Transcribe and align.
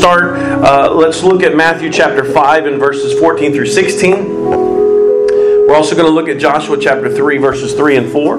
start, 0.00 0.38
uh, 0.64 0.94
let's 0.94 1.22
look 1.22 1.42
at 1.42 1.54
Matthew 1.54 1.92
chapter 1.92 2.24
5 2.24 2.64
and 2.64 2.78
verses 2.78 3.18
14 3.18 3.52
through 3.52 3.66
16. 3.66 4.46
We're 4.46 5.74
also 5.74 5.94
going 5.94 6.06
to 6.06 6.12
look 6.12 6.26
at 6.28 6.38
Joshua 6.38 6.78
chapter 6.80 7.14
3, 7.14 7.36
verses 7.36 7.74
3 7.74 7.96
and 7.96 8.10
4. 8.10 8.38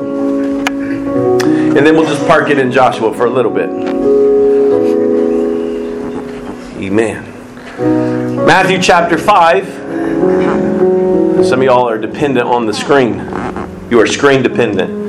And 1.77 1.77
then 1.85 1.95
we'll 1.95 2.07
just 2.07 2.25
park 2.25 2.49
it 2.49 2.57
in 2.57 2.71
Joshua 2.71 3.13
for 3.13 3.25
a 3.25 3.29
little 3.29 3.51
bit. 3.51 3.69
Amen. 6.81 7.25
Matthew 8.43 8.81
chapter 8.81 9.19
5. 9.19 9.67
Some 11.45 11.59
of 11.59 11.63
y'all 11.63 11.87
are 11.87 11.99
dependent 11.99 12.47
on 12.47 12.65
the 12.65 12.73
screen. 12.73 13.19
You 13.91 13.99
are 13.99 14.07
screen 14.07 14.41
dependent. 14.41 15.00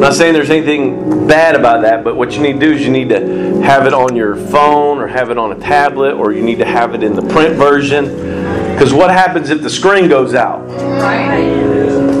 I'm 0.00 0.04
not 0.04 0.14
saying 0.14 0.32
there's 0.32 0.48
anything 0.48 1.26
bad 1.26 1.54
about 1.54 1.82
that, 1.82 2.02
but 2.02 2.16
what 2.16 2.32
you 2.32 2.40
need 2.40 2.54
to 2.54 2.58
do 2.58 2.72
is 2.72 2.80
you 2.80 2.90
need 2.90 3.10
to 3.10 3.60
have 3.60 3.86
it 3.86 3.92
on 3.92 4.16
your 4.16 4.34
phone 4.34 4.96
or 4.96 5.06
have 5.06 5.28
it 5.28 5.36
on 5.36 5.52
a 5.52 5.60
tablet 5.60 6.14
or 6.14 6.32
you 6.32 6.42
need 6.42 6.56
to 6.56 6.64
have 6.64 6.94
it 6.94 7.02
in 7.02 7.14
the 7.14 7.20
print 7.20 7.56
version. 7.56 8.06
Because 8.72 8.94
what 8.94 9.10
happens 9.10 9.50
if 9.50 9.60
the 9.60 9.68
screen 9.68 10.08
goes 10.08 10.32
out? 10.32 10.66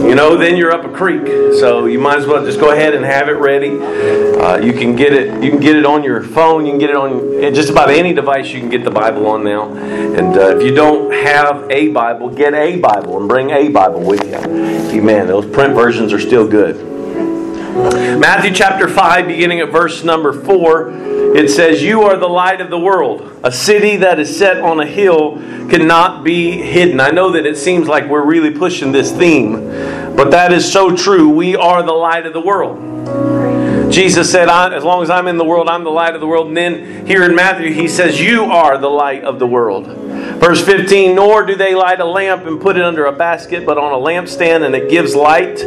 You 0.06 0.14
know, 0.14 0.36
then 0.36 0.58
you're 0.58 0.72
up 0.72 0.84
a 0.84 0.94
creek. 0.94 1.26
So 1.58 1.86
you 1.86 1.98
might 1.98 2.18
as 2.18 2.26
well 2.26 2.44
just 2.44 2.60
go 2.60 2.70
ahead 2.70 2.92
and 2.92 3.02
have 3.02 3.30
it 3.30 3.38
ready. 3.38 3.78
Uh, 3.80 4.58
you 4.58 4.74
can 4.74 4.94
get 4.94 5.14
it. 5.14 5.42
You 5.42 5.48
can 5.48 5.60
get 5.60 5.74
it 5.74 5.86
on 5.86 6.04
your 6.04 6.22
phone. 6.22 6.66
You 6.66 6.72
can 6.72 6.80
get 6.80 6.90
it 6.90 6.96
on 6.96 7.40
just 7.54 7.70
about 7.70 7.88
any 7.88 8.12
device. 8.12 8.52
You 8.52 8.60
can 8.60 8.68
get 8.68 8.84
the 8.84 8.90
Bible 8.90 9.26
on 9.26 9.42
now. 9.42 9.72
And 9.72 10.36
uh, 10.36 10.58
if 10.58 10.62
you 10.62 10.74
don't 10.74 11.10
have 11.14 11.66
a 11.70 11.88
Bible, 11.88 12.28
get 12.28 12.52
a 12.52 12.78
Bible 12.78 13.18
and 13.18 13.26
bring 13.26 13.48
a 13.48 13.70
Bible 13.70 14.02
with 14.02 14.22
you. 14.26 14.36
Amen. 14.36 15.28
Those 15.28 15.46
print 15.46 15.74
versions 15.74 16.12
are 16.12 16.20
still 16.20 16.46
good. 16.46 16.89
Matthew 17.74 18.52
chapter 18.52 18.88
5, 18.88 19.28
beginning 19.28 19.60
at 19.60 19.70
verse 19.70 20.02
number 20.02 20.32
4, 20.32 21.36
it 21.36 21.48
says, 21.50 21.82
You 21.82 22.02
are 22.02 22.16
the 22.16 22.28
light 22.28 22.60
of 22.60 22.68
the 22.68 22.78
world. 22.78 23.40
A 23.44 23.52
city 23.52 23.96
that 23.98 24.18
is 24.18 24.36
set 24.36 24.58
on 24.58 24.80
a 24.80 24.86
hill 24.86 25.36
cannot 25.70 26.24
be 26.24 26.60
hidden. 26.60 26.98
I 26.98 27.10
know 27.10 27.30
that 27.32 27.46
it 27.46 27.56
seems 27.56 27.86
like 27.86 28.06
we're 28.06 28.24
really 28.24 28.50
pushing 28.50 28.90
this 28.90 29.12
theme, 29.12 29.52
but 30.16 30.32
that 30.32 30.52
is 30.52 30.70
so 30.70 30.96
true. 30.96 31.28
We 31.28 31.54
are 31.54 31.82
the 31.82 31.92
light 31.92 32.26
of 32.26 32.32
the 32.32 32.40
world. 32.40 33.92
Jesus 33.92 34.30
said, 34.30 34.48
As 34.48 34.84
long 34.84 35.02
as 35.02 35.10
I'm 35.10 35.28
in 35.28 35.36
the 35.36 35.44
world, 35.44 35.68
I'm 35.68 35.84
the 35.84 35.90
light 35.90 36.14
of 36.14 36.20
the 36.20 36.26
world. 36.26 36.48
And 36.48 36.56
then 36.56 37.06
here 37.06 37.24
in 37.24 37.34
Matthew, 37.34 37.72
he 37.72 37.86
says, 37.86 38.20
You 38.20 38.44
are 38.44 38.78
the 38.78 38.90
light 38.90 39.22
of 39.22 39.38
the 39.38 39.46
world. 39.46 39.86
Verse 39.86 40.64
15, 40.64 41.14
nor 41.14 41.44
do 41.44 41.54
they 41.54 41.74
light 41.74 42.00
a 42.00 42.04
lamp 42.04 42.46
and 42.46 42.60
put 42.60 42.76
it 42.76 42.82
under 42.82 43.06
a 43.06 43.12
basket, 43.12 43.64
but 43.64 43.78
on 43.78 43.92
a 43.92 43.96
lampstand, 43.96 44.64
and 44.64 44.74
it 44.74 44.90
gives 44.90 45.14
light 45.14 45.58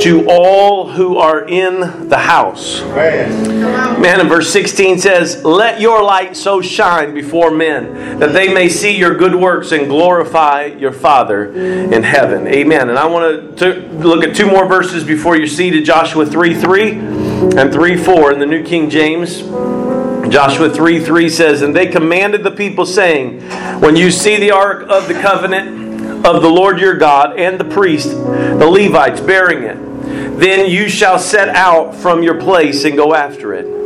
to 0.00 0.26
all 0.28 0.88
who 0.88 1.18
are 1.18 1.46
in 1.48 2.08
the 2.08 2.18
house. 2.18 2.80
Man, 4.00 4.20
in 4.20 4.28
verse 4.28 4.52
16 4.52 4.98
says, 4.98 5.44
Let 5.44 5.80
your 5.80 6.02
light 6.02 6.36
so 6.36 6.60
shine 6.60 7.14
before 7.14 7.50
men 7.50 8.18
that 8.20 8.32
they 8.32 8.52
may 8.52 8.68
see 8.68 8.96
your 8.96 9.16
good 9.16 9.34
works 9.34 9.72
and 9.72 9.88
glorify 9.88 10.66
your 10.66 10.92
Father 10.92 11.52
in 11.52 12.02
heaven. 12.02 12.46
Amen. 12.46 12.90
And 12.90 12.98
I 12.98 13.06
want 13.06 13.58
to 13.58 13.74
look 13.98 14.24
at 14.24 14.36
two 14.36 14.46
more 14.46 14.66
verses 14.66 15.04
before 15.04 15.36
you're 15.36 15.46
seated 15.46 15.84
Joshua 15.84 16.26
3 16.26 16.54
3 16.54 16.92
and 16.92 17.72
3 17.72 17.96
4 17.96 18.32
in 18.32 18.38
the 18.38 18.46
New 18.46 18.62
King 18.64 18.90
James. 18.90 19.42
Joshua 20.28 20.70
3 20.70 21.04
3 21.04 21.28
says, 21.28 21.62
And 21.62 21.74
they 21.74 21.86
commanded 21.86 22.44
the 22.44 22.50
people, 22.50 22.86
saying, 22.86 23.40
When 23.80 23.96
you 23.96 24.10
see 24.10 24.36
the 24.36 24.50
ark 24.50 24.88
of 24.88 25.08
the 25.08 25.14
covenant 25.14 26.26
of 26.26 26.42
the 26.42 26.48
Lord 26.48 26.78
your 26.78 26.96
God 26.96 27.38
and 27.38 27.58
the 27.58 27.64
priest, 27.64 28.10
the 28.10 28.66
Levites 28.68 29.20
bearing 29.20 29.62
it, 29.62 29.87
then 30.38 30.70
you 30.70 30.88
shall 30.88 31.18
set 31.18 31.48
out 31.48 31.94
from 31.94 32.22
your 32.22 32.40
place 32.40 32.84
and 32.84 32.96
go 32.96 33.14
after 33.14 33.54
it. 33.54 33.78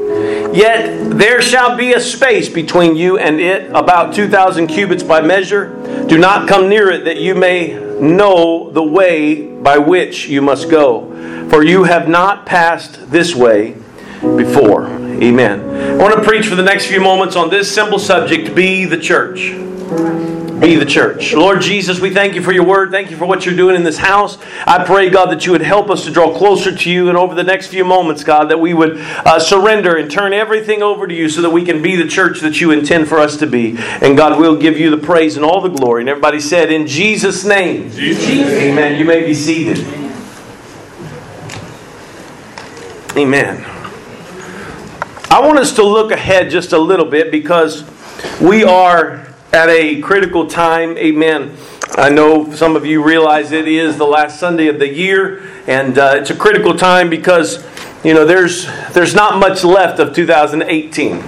Yet 0.54 1.18
there 1.18 1.40
shall 1.40 1.76
be 1.76 1.94
a 1.94 2.00
space 2.00 2.48
between 2.48 2.96
you 2.96 3.18
and 3.18 3.40
it, 3.40 3.70
about 3.70 4.14
2,000 4.14 4.66
cubits 4.66 5.02
by 5.02 5.22
measure. 5.22 5.74
Do 6.06 6.18
not 6.18 6.48
come 6.48 6.68
near 6.68 6.90
it, 6.90 7.04
that 7.04 7.18
you 7.18 7.34
may 7.34 7.72
know 8.00 8.70
the 8.70 8.82
way 8.82 9.46
by 9.46 9.78
which 9.78 10.28
you 10.28 10.42
must 10.42 10.68
go. 10.70 11.08
For 11.48 11.64
you 11.64 11.84
have 11.84 12.08
not 12.08 12.44
passed 12.44 13.10
this 13.10 13.34
way 13.34 13.76
before. 14.20 14.86
Amen. 14.86 15.60
I 16.00 16.02
want 16.02 16.14
to 16.14 16.22
preach 16.22 16.46
for 16.46 16.54
the 16.54 16.62
next 16.62 16.86
few 16.86 17.00
moments 17.00 17.36
on 17.36 17.48
this 17.48 17.72
simple 17.72 17.98
subject 17.98 18.54
be 18.54 18.84
the 18.84 18.98
church. 18.98 19.52
Be 20.62 20.76
the 20.76 20.86
church. 20.86 21.34
Lord 21.34 21.60
Jesus, 21.60 21.98
we 21.98 22.14
thank 22.14 22.36
you 22.36 22.42
for 22.42 22.52
your 22.52 22.64
word. 22.64 22.92
Thank 22.92 23.10
you 23.10 23.16
for 23.16 23.26
what 23.26 23.44
you're 23.44 23.56
doing 23.56 23.74
in 23.74 23.82
this 23.82 23.98
house. 23.98 24.38
I 24.64 24.84
pray, 24.84 25.10
God, 25.10 25.32
that 25.32 25.44
you 25.44 25.50
would 25.50 25.60
help 25.60 25.90
us 25.90 26.04
to 26.04 26.12
draw 26.12 26.32
closer 26.38 26.72
to 26.72 26.90
you. 26.90 27.08
And 27.08 27.18
over 27.18 27.34
the 27.34 27.42
next 27.42 27.66
few 27.66 27.84
moments, 27.84 28.22
God, 28.22 28.44
that 28.44 28.60
we 28.60 28.72
would 28.72 28.98
uh, 28.98 29.40
surrender 29.40 29.96
and 29.96 30.08
turn 30.08 30.32
everything 30.32 30.80
over 30.80 31.08
to 31.08 31.14
you 31.14 31.28
so 31.28 31.42
that 31.42 31.50
we 31.50 31.64
can 31.64 31.82
be 31.82 31.96
the 31.96 32.06
church 32.06 32.38
that 32.42 32.60
you 32.60 32.70
intend 32.70 33.08
for 33.08 33.18
us 33.18 33.38
to 33.38 33.46
be. 33.48 33.76
And 33.76 34.16
God, 34.16 34.38
we'll 34.38 34.56
give 34.56 34.78
you 34.78 34.88
the 34.88 35.04
praise 35.04 35.34
and 35.34 35.44
all 35.44 35.60
the 35.60 35.68
glory. 35.68 36.02
And 36.02 36.08
everybody 36.08 36.38
said, 36.38 36.70
In 36.70 36.86
Jesus' 36.86 37.44
name. 37.44 37.90
Jesus. 37.90 38.52
Amen. 38.52 39.00
You 39.00 39.04
may 39.04 39.26
be 39.26 39.34
seated. 39.34 39.78
Amen. 43.16 43.64
I 45.28 45.40
want 45.40 45.58
us 45.58 45.74
to 45.74 45.82
look 45.82 46.12
ahead 46.12 46.50
just 46.50 46.72
a 46.72 46.78
little 46.78 47.06
bit 47.06 47.32
because 47.32 47.84
we 48.40 48.62
are 48.62 49.31
at 49.52 49.68
a 49.68 50.00
critical 50.00 50.46
time. 50.46 50.96
Amen. 50.96 51.54
I 51.96 52.08
know 52.08 52.50
some 52.52 52.74
of 52.74 52.86
you 52.86 53.04
realize 53.04 53.52
it 53.52 53.68
is 53.68 53.98
the 53.98 54.06
last 54.06 54.40
Sunday 54.40 54.68
of 54.68 54.78
the 54.78 54.88
year, 54.88 55.42
and 55.66 55.98
uh, 55.98 56.14
it's 56.16 56.30
a 56.30 56.34
critical 56.34 56.74
time 56.74 57.10
because 57.10 57.62
you 58.02 58.14
know 58.14 58.24
there's 58.24 58.66
there's 58.92 59.14
not 59.14 59.38
much 59.38 59.62
left 59.62 59.98
of 59.98 60.14
2018, 60.14 61.22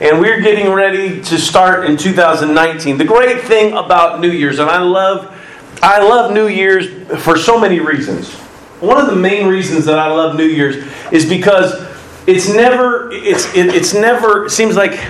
and 0.00 0.20
we're 0.20 0.40
getting 0.40 0.70
ready 0.72 1.20
to 1.22 1.38
start 1.38 1.90
in 1.90 1.96
2019. 1.96 2.98
The 2.98 3.04
great 3.04 3.42
thing 3.42 3.72
about 3.72 4.20
New 4.20 4.30
Year's, 4.30 4.60
and 4.60 4.70
I 4.70 4.80
love 4.80 5.34
I 5.82 6.00
love 6.00 6.32
New 6.32 6.46
Year's 6.46 6.86
for 7.24 7.36
so 7.36 7.58
many 7.58 7.80
reasons. 7.80 8.32
One 8.78 8.98
of 8.98 9.06
the 9.06 9.16
main 9.16 9.48
reasons 9.48 9.86
that 9.86 9.98
I 9.98 10.06
love 10.06 10.36
New 10.36 10.46
Year's 10.46 10.76
is 11.10 11.28
because 11.28 11.84
it's 12.28 12.48
never 12.48 13.10
it's 13.10 13.52
it, 13.56 13.74
it's 13.74 13.92
never 13.92 14.48
seems 14.48 14.76
like 14.76 15.00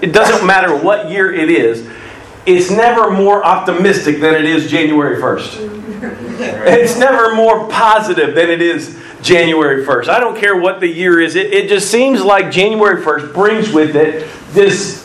it 0.00 0.12
doesn't 0.12 0.46
matter 0.46 0.76
what 0.76 1.10
year 1.10 1.34
it 1.34 1.50
is 1.50 1.88
it's 2.46 2.70
never 2.70 3.10
more 3.10 3.44
optimistic 3.44 4.20
than 4.20 4.34
it 4.34 4.44
is 4.44 4.70
january 4.70 5.20
1st 5.20 5.82
it's 6.66 6.98
never 6.98 7.34
more 7.34 7.68
positive 7.68 8.34
than 8.34 8.50
it 8.50 8.60
is 8.60 9.00
january 9.22 9.84
1st 9.84 10.08
i 10.08 10.20
don't 10.20 10.36
care 10.36 10.56
what 10.56 10.80
the 10.80 10.88
year 10.88 11.20
is. 11.20 11.36
It, 11.36 11.52
it 11.52 11.68
just 11.68 11.90
seems 11.90 12.22
like 12.22 12.50
january 12.50 13.02
1st 13.02 13.34
brings 13.34 13.72
with 13.72 13.96
it 13.96 14.28
this 14.52 15.04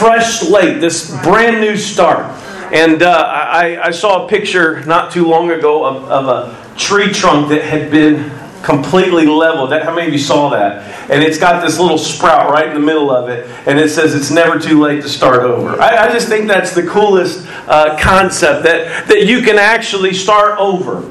fresh 0.00 0.40
slate 0.40 0.80
this 0.80 1.10
brand 1.22 1.60
new 1.60 1.76
start. 1.76 2.24
And 2.72 3.02
uh, 3.02 3.10
I, 3.10 3.88
I, 3.88 3.90
saw 3.90 4.24
a 4.24 4.28
picture 4.28 4.84
not 4.84 5.10
too 5.10 5.26
long 5.26 5.50
ago 5.50 5.84
of, 5.84 6.04
of 6.04 6.28
a 6.28 6.76
tree 6.78 7.12
trunk 7.12 7.48
that 7.48 7.64
had 7.64 7.90
been 7.90 8.30
completely 8.62 9.26
leveled. 9.26 9.70
That, 9.70 9.82
how 9.84 9.94
many 9.94 10.08
of 10.08 10.12
you 10.12 10.18
saw 10.18 10.50
that? 10.50 11.10
And 11.10 11.22
it's 11.22 11.38
got 11.38 11.64
this 11.64 11.78
little 11.78 11.98
sprout 11.98 12.50
right 12.50 12.68
in 12.68 12.74
the 12.74 12.80
middle 12.80 13.10
of 13.10 13.28
it, 13.28 13.48
and 13.66 13.78
it 13.78 13.90
says 13.90 14.14
it's 14.14 14.30
never 14.30 14.58
too 14.58 14.80
late 14.80 15.02
to 15.02 15.08
start 15.08 15.42
over. 15.42 15.80
I, 15.80 16.08
I 16.08 16.12
just 16.12 16.28
think 16.28 16.46
that's 16.46 16.74
the 16.74 16.86
coolest 16.86 17.46
uh, 17.66 17.98
concept 18.00 18.64
that, 18.64 19.08
that 19.08 19.26
you 19.26 19.42
can 19.42 19.58
actually 19.58 20.14
start 20.14 20.58
over. 20.58 21.10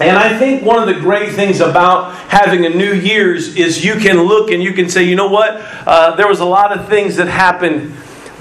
And 0.00 0.18
I 0.18 0.38
think 0.38 0.62
one 0.62 0.78
of 0.78 0.94
the 0.94 1.00
great 1.00 1.32
things 1.32 1.60
about 1.60 2.14
having 2.28 2.66
a 2.66 2.68
New 2.68 2.92
Year's 2.92 3.56
is 3.56 3.82
you 3.82 3.96
can 3.96 4.22
look 4.22 4.50
and 4.50 4.62
you 4.62 4.74
can 4.74 4.90
say, 4.90 5.04
you 5.04 5.16
know 5.16 5.28
what? 5.28 5.56
Uh, 5.86 6.14
there 6.16 6.28
was 6.28 6.40
a 6.40 6.44
lot 6.44 6.76
of 6.76 6.86
things 6.88 7.16
that 7.16 7.28
happened 7.28 7.96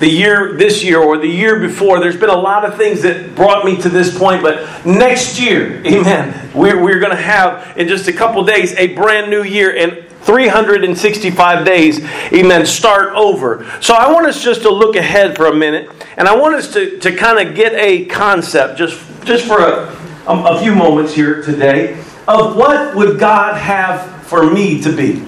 the 0.06 0.12
year 0.12 0.54
this 0.54 0.84
year 0.84 1.00
or 1.02 1.18
the 1.18 1.28
year 1.28 1.60
before 1.60 2.00
there's 2.00 2.16
been 2.16 2.30
a 2.30 2.38
lot 2.38 2.64
of 2.64 2.78
things 2.78 3.02
that 3.02 3.34
brought 3.34 3.66
me 3.66 3.76
to 3.76 3.90
this 3.90 4.16
point 4.16 4.40
but 4.44 4.86
next 4.86 5.40
year 5.40 5.84
amen 5.88 6.52
we're, 6.54 6.80
we're 6.80 7.00
going 7.00 7.16
to 7.16 7.22
have 7.22 7.76
in 7.76 7.88
just 7.88 8.08
a 8.08 8.14
couple 8.14 8.44
days 8.46 8.76
a 8.76 8.94
brand 8.94 9.32
new 9.32 9.42
year 9.42 9.76
and 9.76 10.06
365 10.22 11.66
days 11.66 12.04
amen 12.32 12.68
start 12.68 13.14
over. 13.16 13.66
So 13.82 13.96
i 13.96 14.12
want 14.12 14.28
us 14.28 14.44
just 14.44 14.62
to 14.62 14.70
look 14.70 14.96
ahead 14.96 15.36
for 15.36 15.48
a 15.48 15.56
minute 15.56 15.90
and 16.18 16.28
i 16.28 16.36
want 16.36 16.54
us 16.54 16.72
to, 16.74 17.00
to 17.00 17.16
kind 17.16 17.48
of 17.48 17.56
get 17.56 17.74
a 17.74 18.06
concept 18.06 18.78
just 18.78 19.04
just 19.26 19.48
for 19.48 19.60
a, 19.60 19.88
a, 20.28 20.56
a 20.56 20.62
few 20.62 20.76
moments 20.76 21.16
here 21.16 21.42
today 21.42 22.00
of 22.28 22.56
what 22.56 22.96
would 22.96 23.20
god 23.20 23.58
have 23.58 24.24
for 24.28 24.52
me 24.52 24.80
to 24.84 24.96
be 24.96 25.26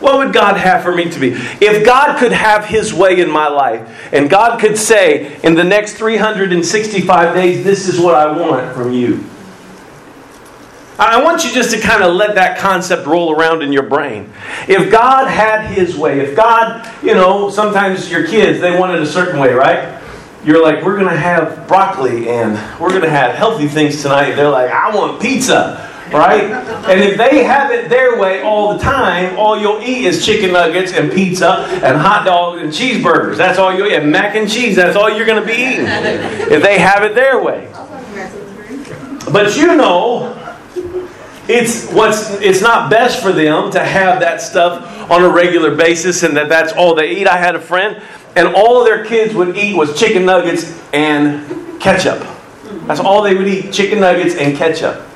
what 0.00 0.18
would 0.18 0.32
God 0.32 0.56
have 0.56 0.82
for 0.82 0.94
me 0.94 1.10
to 1.10 1.18
be? 1.18 1.32
If 1.60 1.84
God 1.84 2.18
could 2.18 2.32
have 2.32 2.64
His 2.66 2.94
way 2.94 3.20
in 3.20 3.30
my 3.30 3.48
life, 3.48 4.12
and 4.12 4.30
God 4.30 4.60
could 4.60 4.78
say, 4.78 5.40
in 5.42 5.54
the 5.54 5.64
next 5.64 5.94
365 5.94 7.34
days, 7.34 7.64
this 7.64 7.88
is 7.88 7.98
what 7.98 8.14
I 8.14 8.30
want 8.30 8.74
from 8.74 8.92
you. 8.92 9.24
I 11.00 11.22
want 11.22 11.44
you 11.44 11.52
just 11.52 11.72
to 11.72 11.80
kind 11.80 12.02
of 12.02 12.14
let 12.14 12.34
that 12.34 12.58
concept 12.58 13.06
roll 13.06 13.32
around 13.32 13.62
in 13.62 13.72
your 13.72 13.84
brain. 13.84 14.32
If 14.66 14.90
God 14.90 15.28
had 15.28 15.72
His 15.72 15.96
way, 15.96 16.20
if 16.20 16.36
God, 16.36 16.88
you 17.04 17.14
know, 17.14 17.50
sometimes 17.50 18.10
your 18.10 18.26
kids, 18.26 18.60
they 18.60 18.78
want 18.78 18.96
it 18.96 19.02
a 19.02 19.06
certain 19.06 19.38
way, 19.38 19.52
right? 19.52 19.96
You're 20.44 20.62
like, 20.62 20.84
we're 20.84 20.96
going 20.96 21.08
to 21.08 21.16
have 21.16 21.66
broccoli 21.68 22.28
and 22.28 22.54
we're 22.80 22.90
going 22.90 23.02
to 23.02 23.10
have 23.10 23.34
healthy 23.34 23.68
things 23.68 24.02
tonight. 24.02 24.32
They're 24.32 24.50
like, 24.50 24.70
I 24.70 24.94
want 24.94 25.20
pizza 25.20 25.87
right? 26.12 26.44
And 26.88 27.00
if 27.00 27.16
they 27.16 27.44
have 27.44 27.70
it 27.70 27.88
their 27.88 28.18
way 28.18 28.42
all 28.42 28.72
the 28.72 28.78
time, 28.78 29.38
all 29.38 29.58
you'll 29.58 29.80
eat 29.82 30.04
is 30.04 30.24
chicken 30.24 30.52
nuggets 30.52 30.92
and 30.92 31.10
pizza 31.12 31.66
and 31.84 31.96
hot 31.98 32.24
dogs 32.24 32.62
and 32.62 32.72
cheeseburgers. 32.72 33.36
That's 33.36 33.58
all 33.58 33.74
you 33.74 33.86
eat. 33.86 33.94
And 33.94 34.10
mac 34.10 34.34
and 34.36 34.50
cheese, 34.50 34.76
that's 34.76 34.96
all 34.96 35.10
you're 35.10 35.26
going 35.26 35.40
to 35.40 35.46
be 35.46 35.54
eating. 35.54 35.86
If 35.86 36.62
they 36.62 36.78
have 36.78 37.02
it 37.02 37.14
their 37.14 37.42
way. 37.42 37.68
But 39.32 39.56
you 39.56 39.76
know, 39.76 40.34
it's 41.48 41.90
what's 41.92 42.30
it's 42.40 42.60
not 42.60 42.90
best 42.90 43.22
for 43.22 43.32
them 43.32 43.70
to 43.72 43.80
have 43.82 44.20
that 44.20 44.40
stuff 44.40 45.10
on 45.10 45.22
a 45.22 45.28
regular 45.28 45.74
basis 45.74 46.22
and 46.22 46.36
that 46.36 46.48
that's 46.48 46.72
all 46.72 46.94
they 46.94 47.16
eat. 47.16 47.26
I 47.26 47.38
had 47.38 47.54
a 47.54 47.60
friend 47.60 48.02
and 48.36 48.48
all 48.48 48.84
their 48.84 49.04
kids 49.04 49.34
would 49.34 49.56
eat 49.56 49.74
was 49.74 49.98
chicken 49.98 50.24
nuggets 50.24 50.78
and 50.92 51.80
ketchup. 51.80 52.26
That's 52.86 53.00
all 53.00 53.22
they 53.22 53.34
would 53.34 53.48
eat, 53.48 53.72
chicken 53.72 54.00
nuggets 54.00 54.34
and 54.34 54.56
ketchup. 54.56 55.07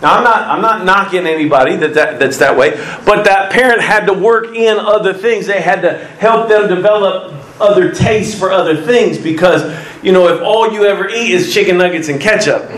Now 0.00 0.16
I'm 0.16 0.24
not 0.24 0.42
I'm 0.48 0.62
not 0.62 0.84
knocking 0.84 1.26
anybody 1.26 1.76
that, 1.76 1.94
that 1.94 2.20
that's 2.20 2.38
that 2.38 2.56
way, 2.56 2.70
but 3.04 3.24
that 3.24 3.50
parent 3.50 3.80
had 3.80 4.06
to 4.06 4.12
work 4.12 4.54
in 4.54 4.78
other 4.78 5.12
things. 5.12 5.46
They 5.46 5.60
had 5.60 5.82
to 5.82 5.98
help 5.98 6.48
them 6.48 6.68
develop 6.68 7.34
other 7.60 7.92
tastes 7.92 8.38
for 8.38 8.52
other 8.52 8.76
things 8.76 9.18
because 9.18 9.62
you 10.02 10.12
know 10.12 10.28
if 10.28 10.40
all 10.40 10.72
you 10.72 10.84
ever 10.84 11.08
eat 11.08 11.32
is 11.32 11.52
chicken 11.52 11.78
nuggets 11.78 12.08
and 12.08 12.20
ketchup, 12.20 12.70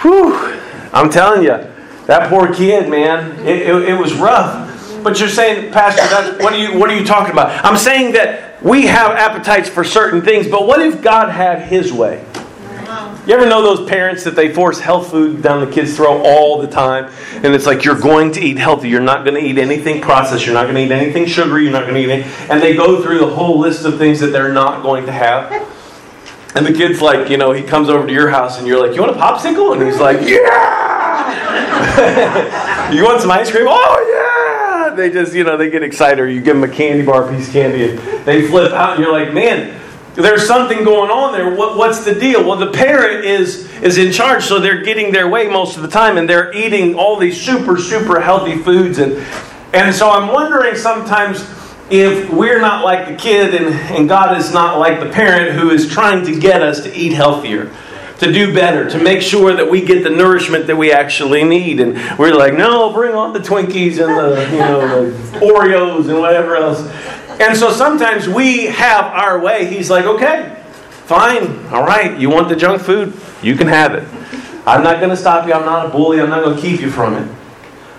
whew, 0.00 0.58
I'm 0.94 1.10
telling 1.10 1.42
you, 1.42 1.70
that 2.06 2.30
poor 2.30 2.52
kid, 2.52 2.88
man, 2.88 3.38
it, 3.46 3.62
it, 3.62 3.88
it 3.90 3.98
was 3.98 4.14
rough. 4.14 4.70
But 5.02 5.18
you're 5.18 5.28
saying, 5.28 5.72
Pastor, 5.72 6.02
what 6.42 6.54
are 6.54 6.58
you 6.58 6.78
what 6.78 6.88
are 6.88 6.96
you 6.96 7.04
talking 7.04 7.32
about? 7.32 7.64
I'm 7.64 7.76
saying 7.76 8.12
that 8.14 8.62
we 8.62 8.86
have 8.86 9.12
appetites 9.12 9.68
for 9.68 9.84
certain 9.84 10.22
things, 10.22 10.48
but 10.48 10.66
what 10.66 10.80
if 10.80 11.02
God 11.02 11.30
had 11.30 11.62
His 11.68 11.92
way? 11.92 12.24
You 13.24 13.34
ever 13.34 13.46
know 13.46 13.62
those 13.62 13.88
parents 13.88 14.24
that 14.24 14.34
they 14.34 14.52
force 14.52 14.80
health 14.80 15.12
food 15.12 15.42
down 15.42 15.64
the 15.64 15.70
kids' 15.70 15.94
throat 15.94 16.22
all 16.24 16.60
the 16.60 16.66
time? 16.66 17.12
And 17.34 17.54
it's 17.54 17.66
like, 17.66 17.84
you're 17.84 18.00
going 18.00 18.32
to 18.32 18.40
eat 18.40 18.58
healthy. 18.58 18.88
You're 18.88 19.00
not 19.00 19.24
going 19.24 19.40
to 19.40 19.48
eat 19.48 19.58
anything 19.58 20.00
processed. 20.00 20.44
You're 20.44 20.56
not 20.56 20.64
going 20.64 20.74
to 20.74 20.82
eat 20.82 20.90
anything 20.90 21.26
sugary. 21.26 21.62
You're 21.62 21.70
not 21.70 21.82
going 21.82 21.94
to 21.94 22.00
eat 22.00 22.10
anything. 22.10 22.50
And 22.50 22.60
they 22.60 22.74
go 22.74 23.00
through 23.00 23.20
the 23.20 23.32
whole 23.32 23.60
list 23.60 23.84
of 23.84 23.96
things 23.96 24.18
that 24.20 24.32
they're 24.32 24.52
not 24.52 24.82
going 24.82 25.06
to 25.06 25.12
have. 25.12 25.52
And 26.56 26.66
the 26.66 26.72
kid's 26.72 27.00
like, 27.00 27.30
you 27.30 27.36
know, 27.36 27.52
he 27.52 27.62
comes 27.62 27.88
over 27.88 28.08
to 28.08 28.12
your 28.12 28.28
house 28.28 28.58
and 28.58 28.66
you're 28.66 28.84
like, 28.84 28.96
you 28.96 29.02
want 29.02 29.16
a 29.16 29.20
popsicle? 29.20 29.72
And 29.72 29.84
he's 29.86 30.00
like, 30.00 30.20
yeah! 30.28 30.50
you 32.92 33.04
want 33.04 33.20
some 33.20 33.30
ice 33.30 33.52
cream? 33.52 33.66
Oh, 33.68 34.88
yeah! 34.88 34.96
They 34.96 35.10
just, 35.10 35.32
you 35.32 35.44
know, 35.44 35.56
they 35.56 35.70
get 35.70 35.84
excited. 35.84 36.18
Or 36.18 36.28
you 36.28 36.40
give 36.40 36.56
them 36.56 36.68
a 36.68 36.74
candy 36.74 37.06
bar, 37.06 37.30
piece 37.30 37.46
of 37.46 37.52
candy, 37.52 37.90
and 37.90 38.00
they 38.26 38.48
flip 38.48 38.72
out. 38.72 38.96
And 38.96 39.04
you're 39.04 39.12
like, 39.12 39.32
man, 39.32 39.80
there's 40.14 40.46
something 40.46 40.84
going 40.84 41.10
on 41.10 41.32
there. 41.32 41.54
What, 41.54 41.76
what's 41.76 42.04
the 42.04 42.14
deal? 42.14 42.46
Well, 42.46 42.58
the 42.58 42.70
parent 42.70 43.24
is 43.24 43.70
is 43.82 43.98
in 43.98 44.12
charge, 44.12 44.44
so 44.44 44.60
they're 44.60 44.82
getting 44.82 45.12
their 45.12 45.28
way 45.28 45.48
most 45.48 45.76
of 45.76 45.82
the 45.82 45.88
time, 45.88 46.18
and 46.18 46.28
they're 46.28 46.54
eating 46.54 46.94
all 46.94 47.16
these 47.16 47.40
super 47.40 47.78
super 47.78 48.20
healthy 48.20 48.56
foods, 48.58 48.98
and 48.98 49.24
and 49.72 49.94
so 49.94 50.10
I'm 50.10 50.28
wondering 50.28 50.76
sometimes 50.76 51.40
if 51.90 52.30
we're 52.30 52.60
not 52.60 52.84
like 52.84 53.08
the 53.08 53.14
kid, 53.14 53.54
and, 53.54 53.74
and 53.74 54.08
God 54.08 54.38
is 54.38 54.52
not 54.52 54.78
like 54.78 55.00
the 55.00 55.10
parent 55.10 55.58
who 55.58 55.70
is 55.70 55.88
trying 55.88 56.24
to 56.26 56.38
get 56.38 56.62
us 56.62 56.82
to 56.84 56.94
eat 56.94 57.12
healthier. 57.12 57.70
To 58.20 58.32
do 58.32 58.54
better, 58.54 58.88
to 58.88 59.02
make 59.02 59.20
sure 59.20 59.52
that 59.52 59.68
we 59.68 59.84
get 59.84 60.04
the 60.04 60.10
nourishment 60.10 60.68
that 60.68 60.76
we 60.76 60.92
actually 60.92 61.42
need, 61.42 61.80
and 61.80 61.96
we're 62.16 62.32
like, 62.32 62.54
no, 62.54 62.92
bring 62.92 63.16
on 63.16 63.32
the 63.32 63.40
Twinkies 63.40 63.98
and 63.98 64.16
the 64.16 64.48
you 64.52 64.58
know 64.58 65.10
the 65.10 65.38
Oreos 65.40 66.08
and 66.08 66.20
whatever 66.20 66.54
else. 66.54 66.82
And 67.40 67.56
so 67.56 67.72
sometimes 67.72 68.28
we 68.28 68.66
have 68.66 69.04
our 69.06 69.40
way. 69.40 69.66
He's 69.66 69.90
like, 69.90 70.04
okay, 70.04 70.62
fine, 71.04 71.66
all 71.66 71.84
right, 71.84 72.18
you 72.18 72.30
want 72.30 72.48
the 72.48 72.56
junk 72.56 72.82
food? 72.82 73.14
You 73.42 73.56
can 73.56 73.68
have 73.68 73.94
it. 73.94 74.08
I'm 74.66 74.82
not 74.82 74.98
going 74.98 75.10
to 75.10 75.16
stop 75.16 75.46
you. 75.46 75.52
I'm 75.52 75.64
not 75.64 75.86
a 75.86 75.88
bully. 75.88 76.20
I'm 76.20 76.30
not 76.30 76.44
going 76.44 76.56
to 76.56 76.62
keep 76.62 76.80
you 76.80 76.90
from 76.90 77.14
it. 77.14 77.28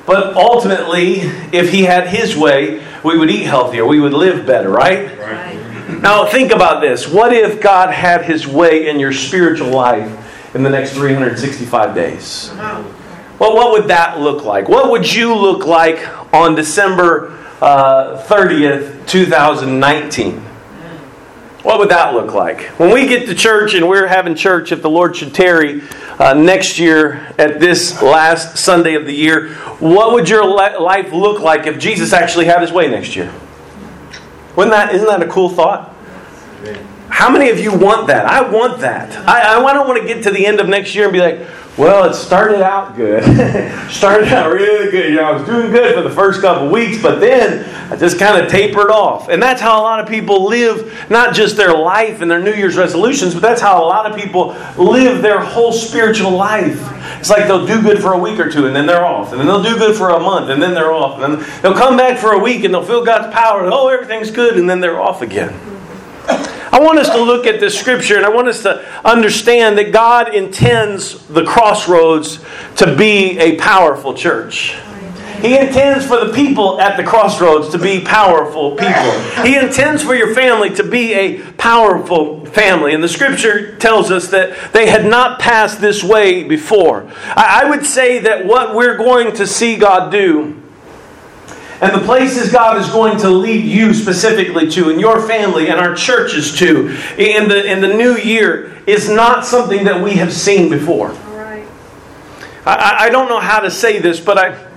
But 0.06 0.36
ultimately, 0.36 1.22
if 1.52 1.72
he 1.72 1.84
had 1.84 2.08
his 2.08 2.36
way, 2.36 2.86
we 3.04 3.18
would 3.18 3.30
eat 3.30 3.44
healthier. 3.44 3.86
We 3.86 4.00
would 4.00 4.14
live 4.14 4.46
better, 4.46 4.70
right? 4.70 5.18
Right. 5.18 6.00
Now, 6.02 6.26
think 6.26 6.52
about 6.52 6.82
this. 6.82 7.08
What 7.08 7.34
if 7.34 7.62
God 7.62 7.94
had 7.94 8.24
his 8.24 8.48
way 8.48 8.90
in 8.90 9.00
your 9.00 9.12
spiritual 9.12 9.70
life 9.70 10.56
in 10.56 10.64
the 10.64 10.70
next 10.70 10.94
365 10.94 11.96
days? 11.96 12.52
Well, 13.40 13.56
what 13.56 13.72
would 13.74 13.90
that 13.90 14.20
look 14.20 14.46
like? 14.46 14.70
What 14.70 14.92
would 14.92 15.12
you 15.12 15.36
look 15.36 15.66
like 15.66 16.08
on 16.34 16.56
December 16.56 17.43
uh, 17.64 18.22
30th, 18.28 19.08
2019. 19.08 20.40
What 21.64 21.80
would 21.80 21.90
that 21.90 22.14
look 22.14 22.34
like? 22.34 22.64
When 22.78 22.94
we 22.94 23.08
get 23.08 23.26
to 23.28 23.36
church 23.36 23.74
and 23.74 23.88
we're 23.88 24.06
having 24.06 24.36
church, 24.36 24.74
if 24.74 24.82
the 24.82 24.90
Lord 24.90 25.16
should 25.16 25.34
tarry 25.34 25.82
uh, 26.20 26.34
next 26.34 26.78
year 26.78 27.34
at 27.38 27.62
this 27.62 28.02
last 28.02 28.58
Sunday 28.58 28.96
of 28.96 29.06
the 29.06 29.14
year, 29.14 29.54
what 29.80 30.12
would 30.12 30.28
your 30.28 30.46
life 30.46 31.14
look 31.14 31.40
like 31.40 31.66
if 31.66 31.80
Jesus 31.80 32.12
actually 32.12 32.46
had 32.46 32.60
his 32.60 32.74
way 32.74 32.90
next 32.90 33.16
year? 33.16 33.34
Wouldn't 34.58 34.76
that, 34.76 34.94
isn't 34.94 35.08
that 35.08 35.24
a 35.24 35.30
cool 35.30 35.48
thought? 35.48 35.96
How 37.08 37.32
many 37.32 37.50
of 37.50 37.60
you 37.60 37.74
want 37.74 38.08
that? 38.08 38.26
I 38.26 38.42
want 38.42 38.82
that. 38.82 39.16
I, 39.26 39.56
I 39.56 39.74
don't 39.74 39.88
want 39.88 40.02
to 40.02 40.08
get 40.08 40.24
to 40.24 40.32
the 40.32 40.46
end 40.46 40.60
of 40.60 40.68
next 40.68 40.94
year 40.96 41.06
and 41.06 41.14
be 41.14 41.22
like, 41.22 41.48
well, 41.76 42.08
it 42.08 42.14
started 42.14 42.62
out 42.62 42.96
good. 42.96 43.24
started 43.92 44.28
out 44.28 44.52
really 44.52 44.92
good. 44.92 45.10
You 45.10 45.16
know, 45.16 45.24
I 45.24 45.32
was 45.32 45.44
doing 45.44 45.72
good 45.72 45.96
for 45.96 46.04
the 46.04 46.14
first 46.14 46.40
couple 46.40 46.70
weeks, 46.70 47.02
but 47.02 47.20
then 47.20 47.68
I 47.92 47.96
just 47.96 48.20
kind 48.20 48.44
of 48.44 48.52
tapered 48.52 48.92
off. 48.92 49.28
And 49.30 49.42
that's 49.42 49.60
how 49.60 49.82
a 49.82 49.82
lot 49.82 50.00
of 50.00 50.08
people 50.08 50.46
live 50.46 51.10
not 51.10 51.34
just 51.34 51.58
their 51.58 51.76
life 51.76 52.22
and 52.22 52.30
their 52.30 52.40
New 52.40 52.54
Year's 52.54 52.78
resolutions, 52.78 53.34
but 53.34 53.42
that's 53.42 53.60
how 53.60 53.84
a 53.84 53.88
lot 53.88 54.06
of 54.06 54.16
people 54.16 54.50
live 54.78 55.24
their 55.24 55.40
whole 55.40 55.72
spiritual 55.72 56.32
life. 56.32 56.80
It's 57.20 57.32
like 57.32 57.48
they'll 57.48 57.66
do 57.66 57.82
good 57.82 58.04
for 58.04 58.14
a 58.14 58.20
week 58.20 58.40
or 58.40 58.52
two 58.52 58.68
and 58.68 58.76
then 58.76 58.86
they're 58.86 59.06
off. 59.06 59.32
And 59.32 59.40
then 59.40 59.48
they'll 59.48 59.64
do 59.64 59.76
good 59.76 59.96
for 59.96 60.10
a 60.10 60.20
month 60.20 60.52
and 60.52 60.62
then 60.62 60.76
they're 60.76 60.94
off. 60.94 61.20
And 61.20 61.34
then 61.34 61.62
they'll 61.64 61.74
come 61.74 61.98
back 61.98 62.20
for 62.20 62.34
a 62.34 62.40
week 62.40 62.64
and 62.66 62.74
they'll 62.74 62.86
feel 62.86 63.04
God's 63.04 63.34
power 63.34 63.64
and 63.64 63.74
oh, 63.74 63.88
everything's 63.88 64.30
good 64.30 64.60
and 64.60 64.70
then 64.70 64.80
they're 64.80 65.02
off 65.02 65.24
again. 65.24 65.54
I 66.74 66.80
want 66.80 66.98
us 66.98 67.10
to 67.10 67.22
look 67.22 67.46
at 67.46 67.60
this 67.60 67.78
scripture 67.78 68.18
and 68.18 68.26
I 68.26 68.30
want 68.30 68.48
us 68.48 68.64
to 68.64 68.84
understand 69.06 69.78
that 69.78 69.92
God 69.92 70.34
intends 70.34 71.24
the 71.28 71.46
crossroads 71.46 72.44
to 72.78 72.96
be 72.96 73.38
a 73.38 73.58
powerful 73.58 74.16
church. 74.16 74.76
He 75.40 75.56
intends 75.56 76.04
for 76.04 76.26
the 76.26 76.34
people 76.34 76.82
at 76.82 76.98
the 76.98 77.04
crossroads 77.04 77.70
to 77.74 77.78
be 77.78 78.00
powerful 78.00 78.72
people. 78.72 79.12
He 79.44 79.56
intends 79.56 80.02
for 80.02 80.16
your 80.16 80.34
family 80.34 80.72
to 80.72 80.84
be 80.84 81.14
a 81.14 81.44
powerful 81.52 82.44
family. 82.48 82.96
And 82.96 83.04
the 83.04 83.08
scripture 83.08 83.76
tells 83.76 84.10
us 84.10 84.30
that 84.30 84.74
they 84.74 84.90
had 84.90 85.06
not 85.06 85.40
passed 85.40 85.80
this 85.80 86.04
way 86.04 86.44
before. 86.44 87.08
I 87.36 87.70
would 87.70 87.86
say 87.86 88.18
that 88.18 88.48
what 88.48 88.74
we're 88.74 88.98
going 88.98 89.36
to 89.36 89.46
see 89.46 89.78
God 89.78 90.12
do 90.12 90.63
and 91.84 92.02
the 92.02 92.06
places 92.06 92.52
God 92.52 92.78
is 92.78 92.90
going 92.90 93.18
to 93.20 93.30
lead 93.30 93.66
you 93.66 93.94
specifically 93.94 94.70
to, 94.72 94.90
and 94.90 95.02
your 95.02 95.22
family 95.28 95.70
and 95.70 95.80
our 95.80 95.94
churches 95.96 96.58
to, 96.60 96.90
in 97.18 97.50
the, 97.50 97.70
in 97.70 97.82
the 97.82 97.90
new 97.90 98.16
year, 98.16 98.82
is 98.88 99.10
not 99.10 99.46
something 99.46 99.84
that 99.84 100.02
we 100.02 100.14
have 100.14 100.32
seen 100.32 100.70
before. 100.70 101.12
I, 102.66 102.96
I 103.02 103.10
don't 103.10 103.28
know 103.28 103.40
how 103.40 103.60
to 103.60 103.70
say 103.72 104.00
this, 104.00 104.20
but 104.20 104.38
I. 104.38 104.70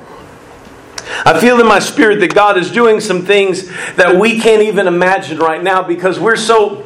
I 1.25 1.38
feel 1.38 1.60
in 1.60 1.68
my 1.68 1.78
spirit 1.78 2.18
that 2.18 2.34
God 2.34 2.58
is 2.58 2.72
doing 2.72 3.00
some 3.00 3.25
things 3.25 3.68
that 3.94 4.16
we 4.16 4.40
can't 4.40 4.62
even 4.62 4.88
imagine 4.88 5.38
right 5.38 5.62
now 5.62 5.80
because 5.80 6.18
we're 6.18 6.34
so 6.34 6.84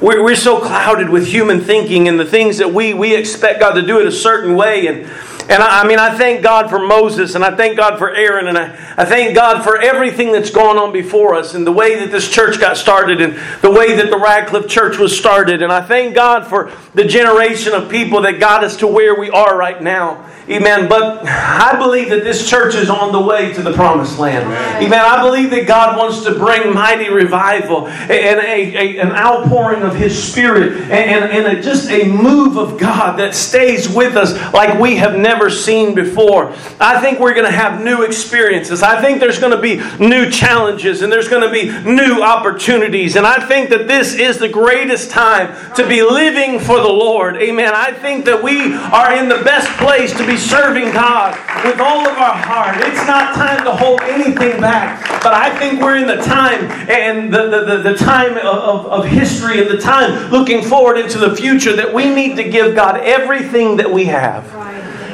we're, 0.00 0.22
we're 0.22 0.34
so 0.34 0.58
clouded 0.58 1.08
with 1.08 1.28
human 1.28 1.60
thinking 1.60 2.08
and 2.08 2.18
the 2.18 2.24
things 2.24 2.58
that 2.58 2.74
we, 2.74 2.92
we 2.92 3.14
expect 3.14 3.60
God 3.60 3.74
to 3.74 3.82
do 3.82 4.00
it 4.00 4.06
a 4.06 4.12
certain 4.12 4.56
way. 4.56 4.88
And 4.88 5.08
and 5.48 5.62
I, 5.62 5.82
I, 5.82 5.86
mean, 5.86 5.98
I 5.98 6.16
thank 6.16 6.42
God 6.42 6.70
for 6.70 6.78
Moses 6.78 7.34
and 7.34 7.44
I 7.44 7.56
thank 7.56 7.76
God 7.76 7.98
for 7.98 8.14
Aaron 8.14 8.46
and 8.46 8.56
I, 8.56 8.72
I 8.96 9.04
thank 9.04 9.34
God 9.34 9.62
for 9.62 9.80
everything 9.80 10.32
that's 10.32 10.50
gone 10.50 10.78
on 10.78 10.92
before 10.92 11.34
us 11.34 11.54
and 11.54 11.66
the 11.66 11.72
way 11.72 11.98
that 11.98 12.10
this 12.10 12.30
church 12.30 12.60
got 12.60 12.76
started 12.76 13.20
and 13.20 13.34
the 13.60 13.70
way 13.70 13.96
that 13.96 14.10
the 14.10 14.18
Radcliffe 14.18 14.68
Church 14.68 14.98
was 14.98 15.16
started. 15.16 15.62
And 15.62 15.72
I 15.72 15.82
thank 15.82 16.14
God 16.14 16.46
for 16.46 16.70
the 16.94 17.04
generation 17.04 17.74
of 17.74 17.90
people 17.90 18.22
that 18.22 18.38
got 18.38 18.62
us 18.62 18.76
to 18.78 18.86
where 18.86 19.18
we 19.18 19.30
are 19.30 19.56
right 19.56 19.82
now. 19.82 20.28
Amen. 20.48 20.88
But 20.88 21.24
I 21.24 21.78
believe 21.78 22.10
that 22.10 22.24
this 22.24 22.48
church 22.48 22.74
is 22.74 22.90
on 22.90 23.12
the 23.12 23.20
way 23.20 23.52
to 23.52 23.62
the 23.62 23.72
promised 23.72 24.18
land. 24.18 24.44
Amen. 24.84 25.00
I 25.00 25.22
believe 25.22 25.50
that 25.50 25.68
God 25.68 25.96
wants 25.96 26.24
to 26.24 26.34
bring 26.34 26.74
mighty 26.74 27.08
revival 27.10 27.86
and 27.86 28.40
a, 28.40 28.98
a 28.98 28.98
an 28.98 29.12
outpouring 29.12 29.82
of 29.82 29.94
His 29.94 30.20
Spirit 30.20 30.90
and, 30.90 31.24
and 31.30 31.58
a, 31.58 31.62
just 31.62 31.88
a 31.90 32.08
move 32.08 32.56
of 32.56 32.78
God 32.78 33.18
that 33.18 33.34
stays 33.34 33.88
with 33.88 34.16
us 34.16 34.32
like 34.52 34.78
we 34.80 34.96
have 34.96 35.16
never 35.16 35.31
seen 35.50 35.94
before. 35.94 36.52
I 36.80 37.00
think 37.00 37.18
we're 37.18 37.34
going 37.34 37.46
to 37.46 37.56
have 37.56 37.82
new 37.82 38.02
experiences. 38.02 38.82
I 38.82 39.00
think 39.00 39.20
there's 39.20 39.38
going 39.38 39.52
to 39.52 39.60
be 39.60 39.76
new 39.98 40.30
challenges 40.30 41.02
and 41.02 41.12
there's 41.12 41.28
going 41.28 41.42
to 41.42 41.50
be 41.50 41.70
new 41.88 42.22
opportunities. 42.22 43.16
And 43.16 43.26
I 43.26 43.46
think 43.46 43.70
that 43.70 43.88
this 43.88 44.14
is 44.14 44.38
the 44.38 44.48
greatest 44.48 45.10
time 45.10 45.54
to 45.74 45.86
be 45.86 46.02
living 46.02 46.58
for 46.58 46.76
the 46.80 46.88
Lord. 46.88 47.36
Amen. 47.36 47.72
I 47.74 47.92
think 47.92 48.24
that 48.26 48.42
we 48.42 48.74
are 48.74 49.14
in 49.14 49.28
the 49.28 49.42
best 49.44 49.68
place 49.78 50.16
to 50.18 50.26
be 50.26 50.36
serving 50.36 50.92
God 50.92 51.36
with 51.64 51.80
all 51.80 52.08
of 52.08 52.18
our 52.18 52.34
heart. 52.34 52.76
It's 52.78 53.06
not 53.06 53.34
time 53.34 53.64
to 53.64 53.72
hold 53.72 54.00
anything 54.02 54.60
back. 54.60 55.22
But 55.22 55.34
I 55.34 55.56
think 55.58 55.80
we're 55.80 55.96
in 55.96 56.06
the 56.06 56.22
time 56.22 56.64
and 56.90 57.32
the, 57.32 57.48
the, 57.48 57.64
the, 57.64 57.90
the 57.90 57.96
time 57.96 58.36
of, 58.38 58.86
of 58.86 59.06
history 59.06 59.60
and 59.60 59.70
the 59.70 59.78
time 59.78 60.30
looking 60.30 60.62
forward 60.62 60.98
into 60.98 61.18
the 61.18 61.34
future 61.36 61.76
that 61.76 61.92
we 61.92 62.12
need 62.12 62.36
to 62.36 62.44
give 62.44 62.74
God 62.74 63.00
everything 63.00 63.76
that 63.76 63.90
we 63.90 64.04
have. 64.06 64.71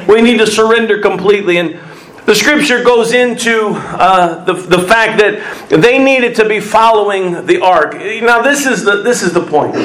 We 0.09 0.23
need 0.23 0.39
to 0.39 0.47
surrender 0.47 0.99
completely. 1.01 1.59
And 1.59 1.79
the 2.25 2.33
scripture 2.33 2.83
goes 2.83 3.13
into 3.13 3.67
uh, 3.75 4.43
the, 4.43 4.53
the 4.53 4.81
fact 4.81 5.19
that 5.19 5.69
they 5.69 6.03
needed 6.03 6.33
to 6.37 6.49
be 6.49 6.59
following 6.59 7.45
the 7.45 7.61
ark. 7.61 7.93
Now, 7.93 8.41
this 8.41 8.65
is 8.65 8.83
the, 8.83 9.03
this 9.03 9.21
is 9.21 9.33
the 9.33 9.45
point. 9.45 9.75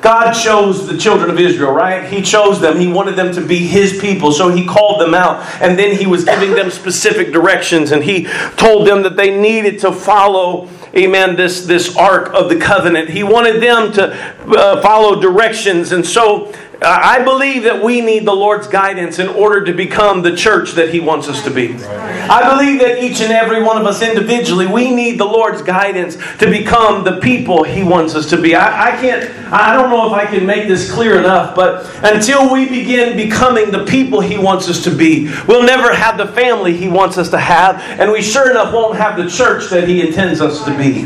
God 0.00 0.32
chose 0.32 0.88
the 0.88 0.98
children 0.98 1.30
of 1.30 1.38
Israel, 1.38 1.70
right? 1.70 2.04
He 2.12 2.20
chose 2.20 2.60
them. 2.60 2.80
He 2.80 2.92
wanted 2.92 3.14
them 3.14 3.32
to 3.34 3.40
be 3.40 3.64
His 3.64 4.00
people. 4.00 4.32
So 4.32 4.48
He 4.48 4.66
called 4.66 5.00
them 5.00 5.14
out. 5.14 5.40
And 5.62 5.78
then 5.78 5.96
He 5.96 6.08
was 6.08 6.24
giving 6.24 6.56
them 6.56 6.72
specific 6.72 7.32
directions. 7.32 7.92
And 7.92 8.02
He 8.02 8.24
told 8.56 8.88
them 8.88 9.04
that 9.04 9.14
they 9.14 9.40
needed 9.40 9.78
to 9.80 9.92
follow 9.92 10.68
amen, 10.94 11.36
this, 11.36 11.64
this 11.64 11.96
ark 11.96 12.34
of 12.34 12.48
the 12.48 12.56
covenant. 12.58 13.08
He 13.08 13.22
wanted 13.22 13.62
them 13.62 13.92
to 13.92 14.12
uh, 14.12 14.82
follow 14.82 15.20
directions. 15.20 15.92
And 15.92 16.04
so 16.04 16.52
I 16.84 17.22
believe 17.22 17.62
that 17.64 17.82
we 17.82 18.00
need 18.00 18.24
the 18.24 18.34
Lord's 18.34 18.66
guidance 18.66 19.18
in 19.18 19.28
order 19.28 19.64
to 19.64 19.72
become 19.72 20.22
the 20.22 20.36
church 20.36 20.72
that 20.72 20.92
He 20.92 21.00
wants 21.00 21.28
us 21.28 21.42
to 21.44 21.50
be. 21.50 21.74
I 21.84 22.56
believe 22.56 22.80
that 22.80 23.02
each 23.02 23.20
and 23.20 23.32
every 23.32 23.62
one 23.62 23.78
of 23.78 23.86
us 23.86 24.02
individually, 24.02 24.66
we 24.66 24.94
need 24.94 25.18
the 25.18 25.24
Lord's 25.24 25.62
guidance 25.62 26.16
to 26.38 26.50
become 26.50 27.04
the 27.04 27.20
people 27.20 27.64
He 27.64 27.82
wants 27.82 28.14
us 28.14 28.28
to 28.30 28.40
be. 28.40 28.54
I, 28.54 28.92
I 28.92 29.00
can't, 29.00 29.52
I 29.52 29.74
don't 29.74 29.90
know 29.90 30.06
if 30.06 30.12
I 30.12 30.26
can 30.26 30.46
make 30.46 30.68
this 30.68 30.92
clear 30.92 31.18
enough, 31.18 31.54
but 31.54 31.86
until 32.04 32.52
we 32.52 32.68
begin 32.68 33.16
becoming 33.16 33.70
the 33.70 33.84
people 33.84 34.20
He 34.20 34.38
wants 34.38 34.68
us 34.68 34.82
to 34.84 34.90
be, 34.94 35.32
we'll 35.46 35.64
never 35.64 35.94
have 35.94 36.16
the 36.16 36.28
family 36.28 36.76
He 36.76 36.88
wants 36.88 37.18
us 37.18 37.30
to 37.30 37.38
have, 37.38 37.80
and 38.00 38.10
we 38.10 38.22
sure 38.22 38.50
enough 38.50 38.72
won't 38.72 38.96
have 38.96 39.16
the 39.16 39.28
church 39.28 39.70
that 39.70 39.88
He 39.88 40.06
intends 40.06 40.40
us 40.40 40.64
to 40.64 40.76
be. 40.76 41.04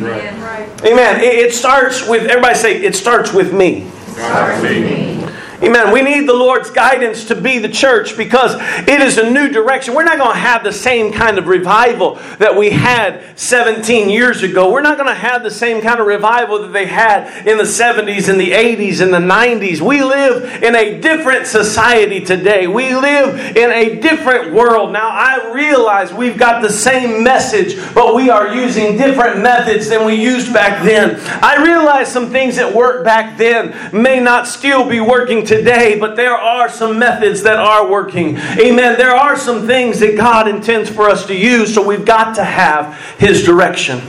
Amen. 0.84 1.20
It, 1.20 1.52
starts 1.54 2.06
with, 2.08 2.28
everybody 2.28 2.54
say, 2.54 2.82
it 2.82 2.94
starts 2.94 3.32
with 3.32 3.52
me. 3.52 3.88
Starts 4.08 4.62
with 4.62 4.82
me. 4.82 5.15
Amen. 5.62 5.90
We 5.90 6.02
need 6.02 6.28
the 6.28 6.34
Lord's 6.34 6.68
guidance 6.68 7.24
to 7.26 7.34
be 7.34 7.58
the 7.58 7.68
church 7.68 8.14
because 8.14 8.54
it 8.86 9.00
is 9.00 9.16
a 9.16 9.30
new 9.30 9.48
direction. 9.48 9.94
We're 9.94 10.04
not 10.04 10.18
going 10.18 10.34
to 10.34 10.38
have 10.38 10.62
the 10.62 10.72
same 10.72 11.14
kind 11.14 11.38
of 11.38 11.46
revival 11.46 12.16
that 12.38 12.54
we 12.54 12.68
had 12.68 13.38
17 13.38 14.10
years 14.10 14.42
ago. 14.42 14.70
We're 14.70 14.82
not 14.82 14.98
going 14.98 15.08
to 15.08 15.14
have 15.14 15.42
the 15.42 15.50
same 15.50 15.80
kind 15.80 15.98
of 15.98 16.06
revival 16.06 16.60
that 16.60 16.74
they 16.74 16.84
had 16.84 17.46
in 17.46 17.56
the 17.56 17.64
70s 17.64 18.28
and 18.28 18.38
the 18.38 18.52
80s 18.52 19.00
and 19.00 19.14
the 19.14 19.18
90s. 19.18 19.80
We 19.80 20.02
live 20.02 20.62
in 20.62 20.76
a 20.76 21.00
different 21.00 21.46
society 21.46 22.22
today. 22.22 22.66
We 22.66 22.94
live 22.94 23.56
in 23.56 23.70
a 23.72 23.98
different 23.98 24.52
world. 24.52 24.92
Now, 24.92 25.08
I 25.08 25.52
realize 25.54 26.12
we've 26.12 26.36
got 26.36 26.60
the 26.60 26.70
same 26.70 27.24
message, 27.24 27.76
but 27.94 28.14
we 28.14 28.28
are 28.28 28.54
using 28.54 28.98
different 28.98 29.40
methods 29.40 29.88
than 29.88 30.04
we 30.04 30.16
used 30.16 30.52
back 30.52 30.84
then. 30.84 31.18
I 31.42 31.64
realize 31.64 32.12
some 32.12 32.30
things 32.30 32.56
that 32.56 32.74
worked 32.74 33.06
back 33.06 33.38
then 33.38 33.74
may 33.90 34.20
not 34.20 34.46
still 34.46 34.86
be 34.86 35.00
working 35.00 35.45
today, 35.46 35.98
but 35.98 36.16
there 36.16 36.34
are 36.34 36.68
some 36.68 36.98
methods 36.98 37.42
that 37.42 37.56
are 37.56 37.88
working. 37.88 38.36
Amen. 38.36 38.98
There 38.98 39.14
are 39.14 39.36
some 39.36 39.66
things 39.66 40.00
that 40.00 40.16
God 40.16 40.48
intends 40.48 40.90
for 40.90 41.08
us 41.08 41.26
to 41.26 41.36
use, 41.36 41.74
so 41.74 41.86
we've 41.86 42.04
got 42.04 42.34
to 42.36 42.44
have 42.44 42.98
His 43.18 43.44
direction. 43.44 44.00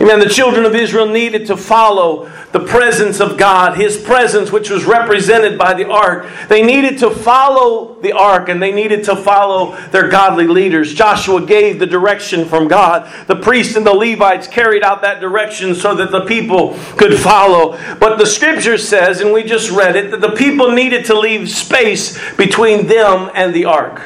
Amen. 0.00 0.18
The 0.18 0.30
children 0.30 0.64
of 0.64 0.74
Israel 0.74 1.06
needed 1.06 1.46
to 1.48 1.58
follow 1.58 2.30
the 2.52 2.60
presence 2.60 3.20
of 3.20 3.36
God, 3.36 3.76
His 3.76 3.98
presence, 3.98 4.50
which 4.50 4.70
was 4.70 4.86
represented 4.86 5.58
by 5.58 5.74
the 5.74 5.90
ark. 5.90 6.26
They 6.48 6.62
needed 6.62 6.98
to 7.00 7.10
follow 7.10 8.00
the 8.00 8.12
ark 8.12 8.48
and 8.48 8.62
they 8.62 8.72
needed 8.72 9.04
to 9.04 9.16
follow 9.16 9.76
their 9.88 10.08
godly 10.08 10.46
leaders. 10.46 10.94
Joshua 10.94 11.44
gave 11.44 11.78
the 11.78 11.86
direction 11.86 12.46
from 12.46 12.66
God. 12.66 13.12
The 13.26 13.36
priests 13.36 13.76
and 13.76 13.86
the 13.86 13.92
Levites 13.92 14.48
carried 14.48 14.82
out 14.82 15.02
that 15.02 15.20
direction 15.20 15.74
so 15.74 15.94
that 15.96 16.10
the 16.10 16.24
people 16.24 16.78
could 16.96 17.18
follow. 17.18 17.78
But 17.96 18.16
the 18.16 18.26
scripture 18.26 18.78
says, 18.78 19.20
and 19.20 19.34
we 19.34 19.42
just 19.42 19.70
read 19.70 19.96
it, 19.96 20.10
that 20.12 20.22
the 20.22 20.30
people 20.30 20.72
needed 20.72 21.04
to 21.06 21.18
leave 21.18 21.50
space 21.50 22.18
between 22.36 22.86
them 22.86 23.30
and 23.34 23.54
the 23.54 23.66
ark. 23.66 24.00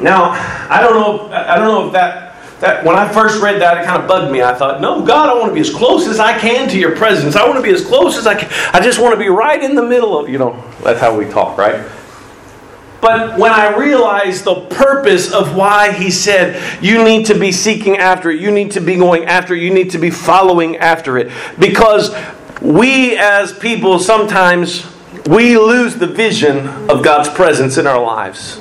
Now, 0.00 0.30
I 0.68 0.80
don't 0.80 0.94
know, 0.94 1.32
I 1.32 1.54
don't 1.56 1.68
know 1.68 1.86
if 1.86 1.92
that 1.92 2.29
that 2.60 2.84
when 2.84 2.94
I 2.94 3.10
first 3.10 3.42
read 3.42 3.60
that, 3.60 3.78
it 3.78 3.86
kind 3.86 4.00
of 4.00 4.08
bugged 4.08 4.30
me. 4.30 4.42
I 4.42 4.54
thought, 4.54 4.80
no, 4.80 5.02
God, 5.04 5.28
I 5.28 5.34
want 5.34 5.48
to 5.48 5.54
be 5.54 5.60
as 5.60 5.70
close 5.70 6.06
as 6.06 6.20
I 6.20 6.38
can 6.38 6.68
to 6.68 6.78
your 6.78 6.94
presence. 6.94 7.34
I 7.34 7.46
want 7.46 7.56
to 7.56 7.62
be 7.62 7.74
as 7.74 7.84
close 7.84 8.16
as 8.16 8.26
I 8.26 8.34
can. 8.34 8.50
I 8.74 8.80
just 8.80 9.00
want 9.00 9.14
to 9.14 9.18
be 9.18 9.28
right 9.28 9.62
in 9.62 9.74
the 9.74 9.82
middle 9.82 10.18
of, 10.18 10.28
you 10.28 10.38
know, 10.38 10.62
that's 10.82 11.00
how 11.00 11.16
we 11.16 11.24
talk, 11.24 11.56
right? 11.56 11.90
But 13.00 13.38
when 13.38 13.50
I 13.50 13.78
realized 13.78 14.44
the 14.44 14.66
purpose 14.66 15.32
of 15.32 15.56
why 15.56 15.92
he 15.92 16.10
said, 16.10 16.82
you 16.82 17.02
need 17.02 17.26
to 17.26 17.38
be 17.38 17.50
seeking 17.50 17.96
after 17.96 18.30
it, 18.30 18.40
you 18.40 18.50
need 18.50 18.72
to 18.72 18.80
be 18.80 18.96
going 18.96 19.24
after 19.24 19.54
it, 19.54 19.62
you 19.62 19.72
need 19.72 19.90
to 19.90 19.98
be 19.98 20.10
following 20.10 20.76
after 20.76 21.16
it. 21.16 21.32
Because 21.58 22.14
we 22.60 23.16
as 23.16 23.58
people 23.58 23.98
sometimes 23.98 24.86
we 25.26 25.56
lose 25.56 25.96
the 25.96 26.06
vision 26.06 26.66
of 26.90 27.02
God's 27.02 27.30
presence 27.30 27.78
in 27.78 27.86
our 27.86 28.02
lives. 28.02 28.60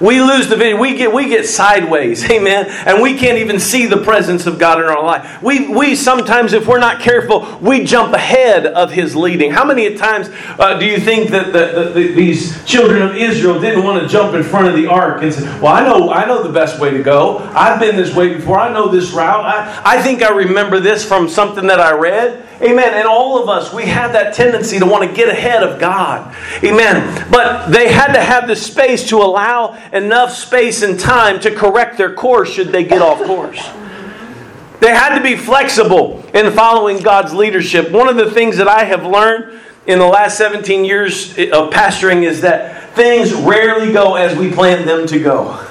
We 0.00 0.20
lose 0.20 0.48
the 0.48 0.56
vision. 0.56 0.80
We 0.80 0.96
get, 0.96 1.12
we 1.12 1.28
get 1.28 1.46
sideways, 1.46 2.24
amen, 2.30 2.66
and 2.86 3.02
we 3.02 3.16
can't 3.16 3.38
even 3.38 3.58
see 3.58 3.86
the 3.86 3.98
presence 3.98 4.46
of 4.46 4.58
God 4.58 4.80
in 4.80 4.86
our 4.86 5.02
life. 5.02 5.42
We, 5.42 5.68
we 5.68 5.94
sometimes, 5.94 6.52
if 6.52 6.66
we're 6.66 6.78
not 6.78 7.00
careful, 7.00 7.58
we 7.60 7.84
jump 7.84 8.14
ahead 8.14 8.66
of 8.66 8.92
His 8.92 9.14
leading. 9.14 9.50
How 9.50 9.64
many 9.64 9.94
times 9.96 10.28
uh, 10.58 10.78
do 10.78 10.86
you 10.86 10.98
think 10.98 11.30
that 11.30 11.52
the, 11.52 11.84
the, 11.84 11.90
the, 11.90 12.14
these 12.14 12.64
children 12.64 13.02
of 13.02 13.16
Israel 13.16 13.60
didn't 13.60 13.84
want 13.84 14.02
to 14.02 14.08
jump 14.08 14.34
in 14.34 14.42
front 14.42 14.68
of 14.68 14.74
the 14.74 14.86
ark 14.86 15.22
and 15.22 15.32
say, 15.32 15.42
Well, 15.60 15.72
I 15.72 15.84
know, 15.84 16.10
I 16.10 16.26
know 16.26 16.42
the 16.42 16.52
best 16.52 16.80
way 16.80 16.90
to 16.90 17.02
go. 17.02 17.38
I've 17.54 17.80
been 17.80 17.96
this 17.96 18.14
way 18.14 18.34
before. 18.34 18.58
I 18.58 18.72
know 18.72 18.88
this 18.88 19.12
route. 19.12 19.44
I, 19.44 19.82
I 19.84 20.02
think 20.02 20.22
I 20.22 20.30
remember 20.30 20.80
this 20.80 21.04
from 21.04 21.28
something 21.28 21.66
that 21.66 21.80
I 21.80 21.92
read. 21.92 22.44
Amen. 22.62 22.94
And 22.94 23.06
all 23.06 23.42
of 23.42 23.48
us, 23.48 23.72
we 23.72 23.84
have 23.86 24.12
that 24.12 24.34
tendency 24.34 24.78
to 24.78 24.86
want 24.86 25.08
to 25.08 25.14
get 25.14 25.28
ahead 25.28 25.62
of 25.62 25.80
God. 25.80 26.34
Amen. 26.62 27.28
But 27.30 27.68
they 27.68 27.92
had 27.92 28.12
to 28.12 28.22
have 28.22 28.46
the 28.46 28.56
space 28.56 29.08
to 29.08 29.18
allow 29.18 29.76
enough 29.92 30.32
space 30.32 30.82
and 30.82 30.98
time 30.98 31.40
to 31.40 31.54
correct 31.54 31.98
their 31.98 32.14
course 32.14 32.52
should 32.52 32.68
they 32.68 32.84
get 32.84 33.02
off 33.02 33.18
course. 33.24 33.62
They 34.80 34.90
had 34.90 35.16
to 35.16 35.22
be 35.22 35.36
flexible 35.36 36.24
in 36.34 36.52
following 36.52 36.98
God's 36.98 37.32
leadership. 37.32 37.90
One 37.90 38.08
of 38.08 38.16
the 38.16 38.30
things 38.30 38.58
that 38.58 38.68
I 38.68 38.84
have 38.84 39.06
learned 39.06 39.60
in 39.86 39.98
the 39.98 40.06
last 40.06 40.36
17 40.38 40.84
years 40.84 41.30
of 41.30 41.70
pastoring 41.70 42.22
is 42.22 42.40
that 42.42 42.90
things 42.94 43.32
rarely 43.32 43.92
go 43.92 44.16
as 44.16 44.36
we 44.36 44.50
plan 44.50 44.86
them 44.86 45.06
to 45.06 45.18
go. 45.18 45.66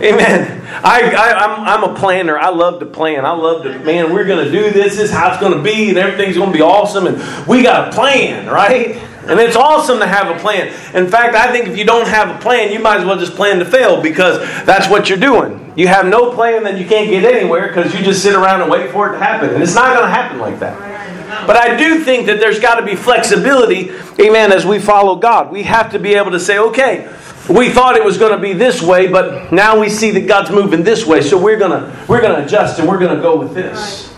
Amen. 0.00 0.58
I, 0.84 1.74
am 1.74 1.82
a 1.82 1.94
planner. 1.94 2.38
I 2.38 2.50
love 2.50 2.80
to 2.80 2.86
plan. 2.86 3.24
I 3.24 3.32
love 3.32 3.64
to, 3.64 3.78
man, 3.80 4.12
we're 4.12 4.26
going 4.26 4.44
to 4.44 4.50
do 4.50 4.70
this. 4.70 4.96
This 4.96 4.98
is 4.98 5.10
how 5.10 5.32
it's 5.32 5.40
going 5.40 5.56
to 5.56 5.62
be, 5.62 5.88
and 5.88 5.98
everything's 5.98 6.36
going 6.36 6.52
to 6.52 6.56
be 6.56 6.62
awesome. 6.62 7.06
And 7.06 7.46
we 7.48 7.62
got 7.62 7.88
a 7.88 7.92
plan, 7.92 8.46
right? 8.46 8.96
And 9.28 9.38
it's 9.38 9.56
awesome 9.56 9.98
to 9.98 10.06
have 10.06 10.34
a 10.34 10.40
plan. 10.40 10.68
In 10.94 11.08
fact, 11.10 11.34
I 11.34 11.52
think 11.52 11.68
if 11.68 11.76
you 11.76 11.84
don't 11.84 12.08
have 12.08 12.34
a 12.34 12.38
plan, 12.40 12.72
you 12.72 12.78
might 12.78 13.00
as 13.00 13.04
well 13.04 13.18
just 13.18 13.34
plan 13.34 13.58
to 13.58 13.64
fail 13.64 14.00
because 14.00 14.38
that's 14.64 14.88
what 14.88 15.08
you're 15.08 15.18
doing. 15.18 15.72
You 15.76 15.86
have 15.88 16.06
no 16.06 16.32
plan, 16.32 16.64
then 16.64 16.76
you 16.76 16.88
can't 16.88 17.08
get 17.10 17.24
anywhere 17.24 17.68
because 17.68 17.94
you 17.94 18.02
just 18.02 18.22
sit 18.22 18.34
around 18.34 18.62
and 18.62 18.70
wait 18.70 18.90
for 18.90 19.10
it 19.10 19.12
to 19.12 19.18
happen. 19.18 19.50
And 19.50 19.62
it's 19.62 19.74
not 19.74 19.94
going 19.94 20.06
to 20.06 20.10
happen 20.10 20.38
like 20.38 20.58
that. 20.60 21.46
But 21.46 21.56
I 21.56 21.76
do 21.76 22.02
think 22.02 22.26
that 22.26 22.40
there's 22.40 22.58
got 22.58 22.80
to 22.80 22.86
be 22.86 22.96
flexibility, 22.96 23.90
amen, 24.18 24.50
as 24.50 24.64
we 24.64 24.78
follow 24.78 25.16
God. 25.16 25.52
We 25.52 25.62
have 25.64 25.92
to 25.92 25.98
be 25.98 26.14
able 26.14 26.30
to 26.30 26.40
say, 26.40 26.58
okay, 26.58 27.08
we 27.48 27.70
thought 27.70 27.96
it 27.96 28.04
was 28.04 28.18
going 28.18 28.32
to 28.32 28.38
be 28.38 28.54
this 28.54 28.82
way, 28.82 29.08
but 29.08 29.52
now 29.52 29.78
we 29.78 29.88
see 29.88 30.10
that 30.12 30.26
God's 30.26 30.50
moving 30.50 30.82
this 30.82 31.06
way, 31.06 31.20
so 31.20 31.38
we're 31.38 31.58
going 31.58 31.70
to 31.70 32.06
we're 32.08 32.20
going 32.20 32.34
to 32.38 32.44
adjust 32.44 32.78
and 32.78 32.88
we're 32.88 32.98
going 32.98 33.14
to 33.14 33.22
go 33.22 33.38
with 33.38 33.54
this. 33.54 34.14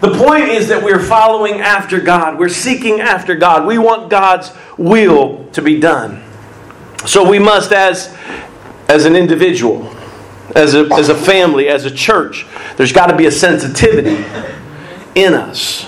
The 0.00 0.16
point 0.16 0.44
is 0.44 0.68
that 0.68 0.82
we're 0.82 1.02
following 1.02 1.60
after 1.60 2.00
God. 2.00 2.38
We're 2.38 2.48
seeking 2.48 3.00
after 3.00 3.34
God. 3.34 3.66
We 3.66 3.78
want 3.78 4.10
God's 4.10 4.52
will 4.76 5.46
to 5.52 5.62
be 5.62 5.80
done. 5.80 6.22
So 7.06 7.28
we 7.28 7.38
must 7.38 7.72
as 7.72 8.16
as 8.88 9.04
an 9.04 9.14
individual, 9.14 9.94
as 10.56 10.74
a, 10.74 10.88
as 10.94 11.10
a 11.10 11.14
family, 11.14 11.68
as 11.68 11.84
a 11.84 11.90
church, 11.90 12.46
there's 12.76 12.92
got 12.92 13.08
to 13.08 13.16
be 13.16 13.26
a 13.26 13.30
sensitivity 13.30 14.24
in 15.14 15.34
us. 15.34 15.84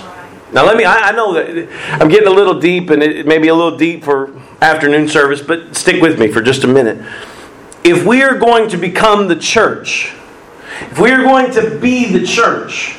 Now, 0.53 0.65
let 0.65 0.77
me, 0.77 0.83
I, 0.83 1.09
I 1.09 1.11
know 1.11 1.33
that 1.33 1.69
I'm 1.99 2.09
getting 2.09 2.27
a 2.27 2.31
little 2.31 2.59
deep, 2.59 2.89
and 2.89 3.01
it 3.01 3.25
may 3.25 3.39
be 3.39 3.47
a 3.47 3.55
little 3.55 3.77
deep 3.77 4.03
for 4.03 4.39
afternoon 4.61 5.07
service, 5.07 5.41
but 5.41 5.75
stick 5.75 6.01
with 6.01 6.19
me 6.19 6.27
for 6.27 6.41
just 6.41 6.63
a 6.63 6.67
minute. 6.67 7.03
If 7.83 8.05
we 8.05 8.21
are 8.21 8.37
going 8.37 8.69
to 8.69 8.77
become 8.77 9.27
the 9.27 9.35
church, 9.35 10.13
if 10.81 10.99
we 10.99 11.11
are 11.11 11.23
going 11.23 11.51
to 11.53 11.79
be 11.79 12.11
the 12.11 12.25
church, 12.25 12.97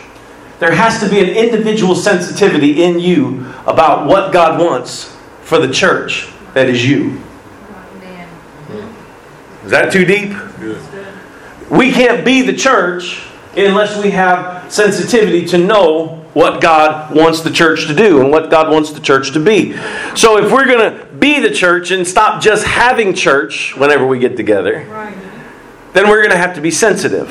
there 0.62 0.72
has 0.72 1.00
to 1.00 1.08
be 1.08 1.18
an 1.18 1.28
individual 1.28 1.96
sensitivity 1.96 2.84
in 2.84 3.00
you 3.00 3.44
about 3.66 4.06
what 4.06 4.32
God 4.32 4.60
wants 4.60 5.14
for 5.42 5.58
the 5.58 5.72
church 5.72 6.28
that 6.54 6.68
is 6.68 6.88
you. 6.88 7.20
Is 9.64 9.72
that 9.72 9.92
too 9.92 10.04
deep? 10.04 10.36
We 11.68 11.90
can't 11.90 12.24
be 12.24 12.42
the 12.42 12.52
church 12.52 13.26
unless 13.56 14.00
we 14.00 14.10
have 14.12 14.72
sensitivity 14.72 15.46
to 15.46 15.58
know 15.58 16.18
what 16.32 16.62
God 16.62 17.14
wants 17.14 17.40
the 17.40 17.50
church 17.50 17.88
to 17.88 17.94
do 17.94 18.20
and 18.20 18.30
what 18.30 18.48
God 18.50 18.70
wants 18.70 18.92
the 18.92 19.00
church 19.00 19.32
to 19.32 19.40
be. 19.40 19.76
So 20.14 20.44
if 20.44 20.52
we're 20.52 20.66
going 20.66 20.96
to 20.96 21.04
be 21.06 21.40
the 21.40 21.50
church 21.50 21.90
and 21.90 22.06
stop 22.06 22.40
just 22.40 22.64
having 22.64 23.14
church 23.14 23.76
whenever 23.76 24.06
we 24.06 24.18
get 24.18 24.36
together, 24.36 24.84
then 25.92 26.08
we're 26.08 26.20
going 26.20 26.30
to 26.30 26.38
have 26.38 26.54
to 26.54 26.60
be 26.60 26.70
sensitive. 26.70 27.28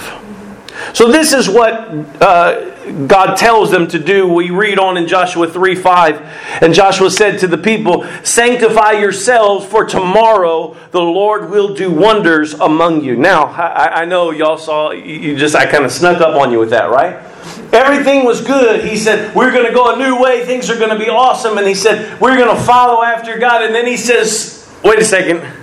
So, 0.93 1.11
this 1.11 1.33
is 1.33 1.49
what 1.49 1.73
uh, 2.21 2.71
God 3.07 3.35
tells 3.35 3.71
them 3.71 3.87
to 3.89 3.99
do. 3.99 4.27
We 4.27 4.49
read 4.49 4.79
on 4.79 4.97
in 4.97 5.07
Joshua 5.07 5.47
3 5.47 5.75
5. 5.75 6.61
And 6.61 6.73
Joshua 6.73 7.09
said 7.11 7.39
to 7.39 7.47
the 7.47 7.57
people, 7.57 8.05
Sanctify 8.23 8.93
yourselves, 8.93 9.65
for 9.65 9.85
tomorrow 9.85 10.75
the 10.91 11.01
Lord 11.01 11.49
will 11.49 11.73
do 11.73 11.91
wonders 11.91 12.53
among 12.53 13.03
you. 13.03 13.15
Now, 13.15 13.45
I, 13.45 14.01
I 14.01 14.05
know 14.05 14.31
y'all 14.31 14.57
saw, 14.57 14.91
you 14.91 15.37
just, 15.37 15.55
I 15.55 15.65
kind 15.65 15.85
of 15.85 15.91
snuck 15.91 16.21
up 16.21 16.39
on 16.39 16.51
you 16.51 16.59
with 16.59 16.71
that, 16.71 16.89
right? 16.89 17.25
Everything 17.73 18.25
was 18.25 18.41
good. 18.41 18.83
He 18.83 18.97
said, 18.97 19.33
We're 19.35 19.51
going 19.51 19.65
to 19.65 19.73
go 19.73 19.93
a 19.93 19.97
new 19.97 20.21
way. 20.21 20.45
Things 20.45 20.69
are 20.69 20.77
going 20.77 20.89
to 20.89 20.99
be 20.99 21.09
awesome. 21.09 21.57
And 21.57 21.67
he 21.67 21.75
said, 21.75 22.19
We're 22.19 22.37
going 22.37 22.55
to 22.55 22.63
follow 22.63 23.03
after 23.03 23.37
God. 23.37 23.63
And 23.63 23.73
then 23.73 23.85
he 23.85 23.97
says, 23.97 24.69
Wait 24.83 24.99
a 24.99 25.05
second. 25.05 25.60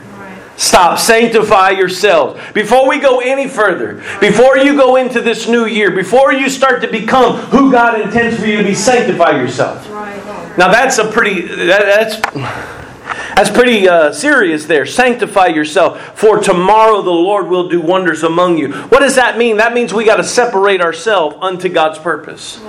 Stop. 0.59 0.99
Sanctify 0.99 1.71
yourselves. 1.71 2.41
Before 2.53 2.89
we 2.89 2.99
go 2.99 3.21
any 3.21 3.49
further, 3.49 4.03
before 4.21 4.59
you 4.59 4.77
go 4.77 4.97
into 4.97 5.21
this 5.21 5.47
new 5.47 5.67
year, 5.67 5.93
before 5.93 6.33
you 6.33 6.51
start 6.51 6.83
to 6.83 6.89
become 6.89 7.37
who 7.37 7.71
God 7.71 8.01
intends 8.01 8.39
for 8.41 8.47
you 8.47 8.59
to 8.59 8.65
be, 8.65 8.75
sanctify 8.75 9.41
yourself. 9.41 9.89
Now 10.59 10.71
that's 10.73 10.99
a 10.99 11.11
pretty 11.13 11.43
that, 11.43 12.11
that's 12.13 12.78
that's 13.39 13.51
pretty 13.51 13.89
uh, 13.89 14.11
serious 14.11 14.67
there. 14.67 14.85
Sanctify 14.85 15.47
yourself, 15.47 16.19
for 16.19 16.41
tomorrow 16.41 17.03
the 17.03 17.11
Lord 17.11 17.47
will 17.47 17.69
do 17.69 17.81
wonders 17.81 18.25
among 18.25 18.59
you. 18.59 18.73
What 18.73 18.99
does 18.99 19.15
that 19.15 19.39
mean? 19.39 19.59
That 19.59 19.75
means 19.75 19.95
we 19.95 20.05
got 20.05 20.17
to 20.17 20.25
separate 20.25 20.81
ourselves 20.81 21.37
unto 21.41 21.69
God's 21.69 22.01
purpose. 22.01 22.61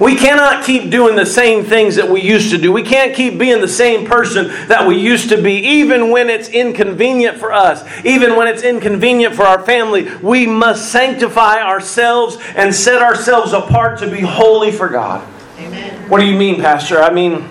We 0.00 0.16
cannot 0.16 0.64
keep 0.64 0.90
doing 0.90 1.14
the 1.14 1.26
same 1.26 1.62
things 1.62 1.96
that 1.96 2.08
we 2.08 2.22
used 2.22 2.50
to 2.52 2.56
do. 2.56 2.72
We 2.72 2.82
can't 2.82 3.14
keep 3.14 3.38
being 3.38 3.60
the 3.60 3.68
same 3.68 4.06
person 4.06 4.46
that 4.68 4.88
we 4.88 4.98
used 4.98 5.28
to 5.28 5.42
be, 5.42 5.56
even 5.56 6.10
when 6.10 6.30
it's 6.30 6.48
inconvenient 6.48 7.36
for 7.36 7.52
us, 7.52 7.86
even 8.02 8.34
when 8.34 8.48
it's 8.48 8.62
inconvenient 8.62 9.34
for 9.34 9.42
our 9.42 9.62
family. 9.62 10.10
We 10.22 10.46
must 10.46 10.90
sanctify 10.90 11.60
ourselves 11.60 12.38
and 12.56 12.74
set 12.74 13.02
ourselves 13.02 13.52
apart 13.52 13.98
to 13.98 14.10
be 14.10 14.20
holy 14.20 14.72
for 14.72 14.88
God. 14.88 15.22
Amen. 15.58 16.08
What 16.08 16.20
do 16.20 16.26
you 16.26 16.38
mean, 16.38 16.62
Pastor? 16.62 17.02
I 17.02 17.12
mean, 17.12 17.46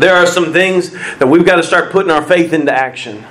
there 0.00 0.14
are 0.14 0.26
some 0.26 0.52
things 0.52 0.92
that 1.18 1.26
we've 1.26 1.46
got 1.46 1.56
to 1.56 1.62
start 1.62 1.90
putting 1.90 2.10
our 2.10 2.22
faith 2.22 2.52
into 2.52 2.72
action. 2.72 3.24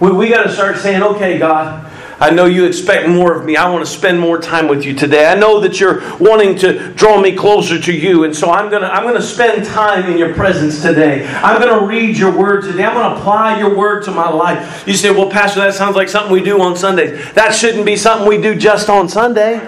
We, 0.00 0.12
we 0.12 0.28
got 0.28 0.44
to 0.44 0.52
start 0.52 0.78
saying, 0.78 1.02
okay, 1.02 1.38
God, 1.38 1.91
I 2.22 2.30
know 2.30 2.44
you 2.44 2.66
expect 2.66 3.08
more 3.08 3.34
of 3.36 3.44
me. 3.44 3.56
I 3.56 3.68
want 3.68 3.84
to 3.84 3.90
spend 3.90 4.20
more 4.20 4.38
time 4.40 4.68
with 4.68 4.84
you 4.84 4.94
today. 4.94 5.26
I 5.26 5.34
know 5.34 5.58
that 5.58 5.80
you're 5.80 6.00
wanting 6.18 6.56
to 6.58 6.94
draw 6.94 7.20
me 7.20 7.34
closer 7.34 7.80
to 7.80 7.92
you, 7.92 8.22
and 8.22 8.34
so 8.34 8.48
I'm 8.48 8.70
going 8.70 8.82
to 8.82 8.88
I'm 8.88 9.02
going 9.02 9.16
to 9.16 9.20
spend 9.20 9.66
time 9.66 10.08
in 10.08 10.16
your 10.16 10.32
presence 10.32 10.80
today. 10.82 11.26
I'm 11.26 11.60
going 11.60 11.80
to 11.80 11.84
read 11.84 12.16
your 12.16 12.30
word 12.30 12.62
today. 12.62 12.84
I'm 12.84 12.94
going 12.94 13.12
to 13.12 13.20
apply 13.20 13.58
your 13.58 13.76
word 13.76 14.04
to 14.04 14.12
my 14.12 14.30
life. 14.30 14.86
You 14.86 14.94
say, 14.94 15.10
"Well, 15.10 15.30
pastor, 15.30 15.62
that 15.62 15.74
sounds 15.74 15.96
like 15.96 16.08
something 16.08 16.32
we 16.32 16.44
do 16.44 16.62
on 16.62 16.76
Sundays." 16.76 17.32
That 17.32 17.56
shouldn't 17.56 17.84
be 17.84 17.96
something 17.96 18.28
we 18.28 18.40
do 18.40 18.54
just 18.54 18.88
on 18.88 19.08
Sunday. 19.08 19.60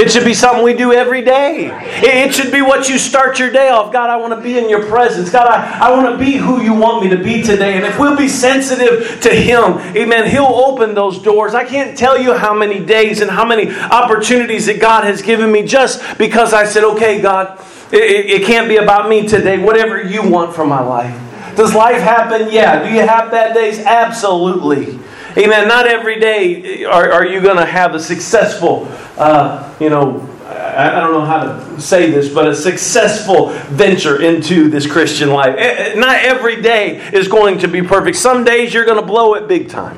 It 0.00 0.10
should 0.10 0.24
be 0.24 0.32
something 0.32 0.64
we 0.64 0.72
do 0.72 0.94
every 0.94 1.20
day. 1.20 1.70
It 2.02 2.34
should 2.34 2.50
be 2.50 2.62
what 2.62 2.88
you 2.88 2.96
start 2.96 3.38
your 3.38 3.50
day 3.50 3.68
off. 3.68 3.92
God, 3.92 4.08
I 4.08 4.16
want 4.16 4.32
to 4.32 4.40
be 4.40 4.56
in 4.56 4.70
your 4.70 4.86
presence. 4.86 5.28
God, 5.28 5.46
I, 5.46 5.88
I 5.88 5.90
want 5.90 6.10
to 6.10 6.18
be 6.18 6.38
who 6.38 6.62
you 6.62 6.72
want 6.72 7.04
me 7.04 7.10
to 7.10 7.22
be 7.22 7.42
today. 7.42 7.76
And 7.76 7.84
if 7.84 7.98
we'll 7.98 8.16
be 8.16 8.28
sensitive 8.28 9.20
to 9.20 9.28
Him, 9.28 9.78
amen, 9.94 10.30
He'll 10.30 10.46
open 10.46 10.94
those 10.94 11.18
doors. 11.18 11.52
I 11.52 11.64
can't 11.64 11.81
tell 11.96 12.18
you 12.18 12.34
how 12.34 12.54
many 12.54 12.84
days 12.84 13.20
and 13.20 13.30
how 13.30 13.44
many 13.44 13.70
opportunities 13.74 14.66
that 14.66 14.80
God 14.80 15.04
has 15.04 15.22
given 15.22 15.50
me 15.50 15.64
just 15.64 16.18
because 16.18 16.52
I 16.52 16.64
said, 16.64 16.84
okay, 16.84 17.20
God, 17.20 17.60
it, 17.92 18.42
it 18.42 18.46
can't 18.46 18.68
be 18.68 18.76
about 18.76 19.08
me 19.08 19.26
today. 19.26 19.58
Whatever 19.58 20.02
you 20.02 20.28
want 20.28 20.54
for 20.54 20.66
my 20.66 20.80
life. 20.80 21.56
Does 21.56 21.74
life 21.74 22.00
happen? 22.00 22.48
Yeah. 22.50 22.82
Do 22.82 22.94
you 22.94 23.00
have 23.00 23.30
bad 23.30 23.54
days? 23.54 23.78
Absolutely. 23.78 24.98
Amen. 25.36 25.68
Not 25.68 25.86
every 25.86 26.18
day 26.18 26.84
are, 26.84 27.10
are 27.10 27.26
you 27.26 27.40
going 27.40 27.56
to 27.56 27.66
have 27.66 27.94
a 27.94 28.00
successful, 28.00 28.88
uh, 29.18 29.74
you 29.80 29.90
know, 29.90 30.28
I 30.46 31.00
don't 31.00 31.12
know 31.12 31.24
how 31.24 31.44
to 31.44 31.80
say 31.80 32.10
this, 32.10 32.32
but 32.32 32.48
a 32.48 32.54
successful 32.54 33.50
venture 33.68 34.22
into 34.22 34.68
this 34.70 34.90
Christian 34.90 35.30
life. 35.30 35.54
Eh, 35.58 35.92
eh, 35.92 35.94
not 35.94 36.16
every 36.16 36.60
day 36.62 36.96
is 37.12 37.28
going 37.28 37.58
to 37.58 37.68
be 37.68 37.82
perfect. 37.82 38.16
Some 38.16 38.44
days 38.44 38.72
you're 38.72 38.84
going 38.84 39.00
to 39.00 39.06
blow 39.06 39.34
it 39.34 39.48
big 39.48 39.68
time. 39.68 39.96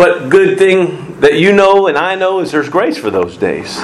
But 0.00 0.30
good 0.30 0.56
thing 0.56 1.20
that 1.20 1.34
you 1.34 1.52
know 1.52 1.86
and 1.86 1.98
I 1.98 2.14
know 2.14 2.40
is 2.40 2.50
there's 2.50 2.70
grace 2.70 2.96
for 2.96 3.10
those 3.10 3.36
days. 3.36 3.76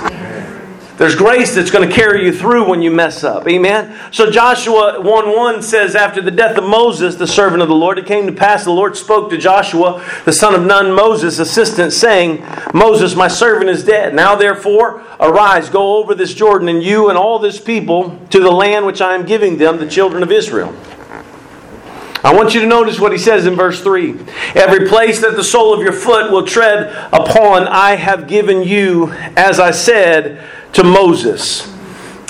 There's 0.96 1.14
grace 1.14 1.54
that's 1.54 1.70
going 1.70 1.87
to 1.87 1.94
carry 1.94 2.25
you 2.25 2.32
through 2.32 2.70
when 2.70 2.80
you 2.80 2.90
mess 2.90 3.23
up. 3.23 3.46
Amen. 3.46 3.94
So 4.12 4.30
Joshua 4.30 4.99
1 5.02 5.37
1 5.37 5.62
says, 5.62 5.94
After 5.94 6.22
the 6.22 6.31
death 6.31 6.57
of 6.57 6.64
Moses, 6.64 7.16
the 7.16 7.26
servant 7.26 7.61
of 7.61 7.68
the 7.68 7.74
Lord, 7.74 7.98
it 7.98 8.07
came 8.07 8.26
to 8.29 8.33
pass 8.33 8.64
the 8.64 8.70
Lord 8.70 8.96
spoke 8.96 9.29
to 9.29 9.37
Joshua, 9.37 10.02
the 10.24 10.33
son 10.33 10.55
of 10.55 10.64
Nun, 10.64 10.90
Moses' 10.90 11.38
assistant, 11.38 11.92
saying, 11.92 12.42
Moses, 12.72 13.14
my 13.14 13.29
servant, 13.29 13.68
is 13.68 13.85
dead. 13.85 14.14
Now 14.14 14.37
therefore, 14.37 15.05
arise, 15.20 15.68
go 15.68 15.98
over 15.98 16.14
this 16.14 16.33
Jordan, 16.33 16.68
and 16.68 16.83
you 16.83 17.11
and 17.11 17.18
all 17.18 17.38
this 17.38 17.61
people 17.61 18.18
to 18.31 18.40
the 18.40 18.50
land 18.50 18.87
which 18.87 19.02
I 19.02 19.14
am 19.14 19.26
giving 19.26 19.59
them, 19.59 19.76
the 19.76 19.87
children 19.87 20.22
of 20.22 20.33
Israel. 20.33 20.74
I 22.26 22.34
want 22.34 22.54
you 22.54 22.60
to 22.60 22.66
notice 22.66 22.98
what 22.98 23.12
he 23.12 23.18
says 23.18 23.46
in 23.46 23.54
verse 23.54 23.80
3. 23.84 24.18
Every 24.56 24.88
place 24.88 25.20
that 25.20 25.36
the 25.36 25.44
sole 25.44 25.72
of 25.72 25.80
your 25.80 25.92
foot 25.92 26.32
will 26.32 26.44
tread 26.44 26.88
upon, 27.12 27.68
I 27.68 27.94
have 27.94 28.26
given 28.26 28.64
you, 28.64 29.12
as 29.36 29.60
I 29.60 29.70
said 29.70 30.44
to 30.72 30.82
Moses. 30.82 31.75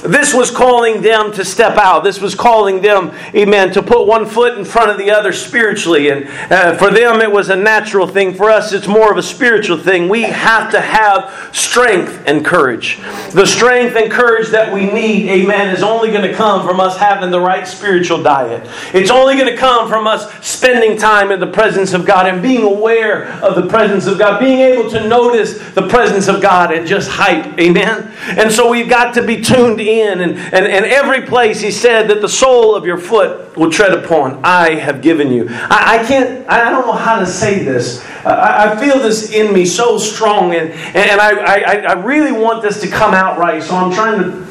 This 0.08 0.32
was 0.32 0.50
calling 0.50 1.02
them 1.02 1.32
to 1.32 1.44
step 1.44 1.76
out. 1.76 2.04
This 2.04 2.20
was 2.20 2.34
calling 2.34 2.80
them, 2.80 3.12
amen, 3.34 3.72
to 3.72 3.82
put 3.82 4.06
one 4.06 4.26
foot 4.26 4.58
in 4.58 4.64
front 4.64 4.90
of 4.90 4.98
the 4.98 5.10
other 5.10 5.32
spiritually. 5.32 6.10
And 6.10 6.28
uh, 6.50 6.76
for 6.76 6.90
them, 6.90 7.20
it 7.20 7.30
was 7.30 7.48
a 7.48 7.56
natural 7.56 8.06
thing. 8.06 8.34
For 8.34 8.50
us, 8.50 8.72
it's 8.72 8.86
more 8.86 9.10
of 9.10 9.18
a 9.18 9.22
spiritual 9.22 9.78
thing. 9.78 10.08
We 10.08 10.22
have 10.22 10.70
to 10.72 10.80
have 10.80 11.50
strength 11.52 12.22
and 12.26 12.44
courage. 12.44 12.98
The 13.32 13.46
strength 13.46 13.96
and 13.96 14.10
courage 14.10 14.48
that 14.48 14.72
we 14.72 14.86
need, 14.86 15.28
amen, 15.28 15.74
is 15.74 15.82
only 15.82 16.10
going 16.10 16.28
to 16.28 16.34
come 16.34 16.66
from 16.66 16.80
us 16.80 16.96
having 16.96 17.30
the 17.30 17.40
right 17.40 17.66
spiritual 17.66 18.22
diet. 18.22 18.68
It's 18.94 19.10
only 19.10 19.34
going 19.34 19.50
to 19.50 19.56
come 19.56 19.88
from 19.88 20.06
us 20.06 20.32
spending 20.46 20.96
time 20.96 21.30
in 21.30 21.40
the 21.40 21.46
presence 21.46 21.92
of 21.92 22.06
God 22.06 22.26
and 22.26 22.42
being 22.42 22.62
aware 22.62 23.28
of 23.42 23.56
the 23.56 23.66
presence 23.68 24.06
of 24.06 24.18
God, 24.18 24.40
being 24.40 24.60
able 24.60 24.88
to 24.90 25.08
notice 25.08 25.58
the 25.74 25.88
presence 25.88 26.28
of 26.28 26.40
God 26.40 26.72
and 26.72 26.86
just 26.86 27.10
hype, 27.10 27.58
amen. 27.58 28.12
And 28.28 28.52
so 28.52 28.70
we've 28.70 28.88
got 28.88 29.14
to 29.14 29.22
be 29.22 29.40
tuned 29.40 29.80
in. 29.80 29.95
And, 30.02 30.20
and, 30.20 30.66
and 30.66 30.84
every 30.84 31.22
place 31.22 31.60
he 31.60 31.70
said 31.70 32.08
that 32.08 32.20
the 32.20 32.28
sole 32.28 32.74
of 32.74 32.84
your 32.84 32.98
foot 32.98 33.56
will 33.56 33.70
tread 33.70 33.92
upon, 33.92 34.44
I 34.44 34.74
have 34.74 35.02
given 35.02 35.30
you. 35.30 35.46
I, 35.50 35.98
I 35.98 36.06
can't, 36.06 36.48
I 36.48 36.70
don't 36.70 36.86
know 36.86 36.92
how 36.92 37.18
to 37.18 37.26
say 37.26 37.64
this. 37.64 38.04
I, 38.24 38.72
I 38.72 38.76
feel 38.76 38.98
this 38.98 39.32
in 39.32 39.52
me 39.52 39.64
so 39.64 39.98
strong, 39.98 40.54
and, 40.54 40.70
and 40.70 41.20
I, 41.20 41.30
I, 41.38 41.76
I 41.80 41.92
really 41.92 42.32
want 42.32 42.62
this 42.62 42.80
to 42.82 42.88
come 42.88 43.14
out 43.14 43.38
right. 43.38 43.62
So 43.62 43.74
I'm 43.74 43.92
trying 43.92 44.18
to 44.22 44.46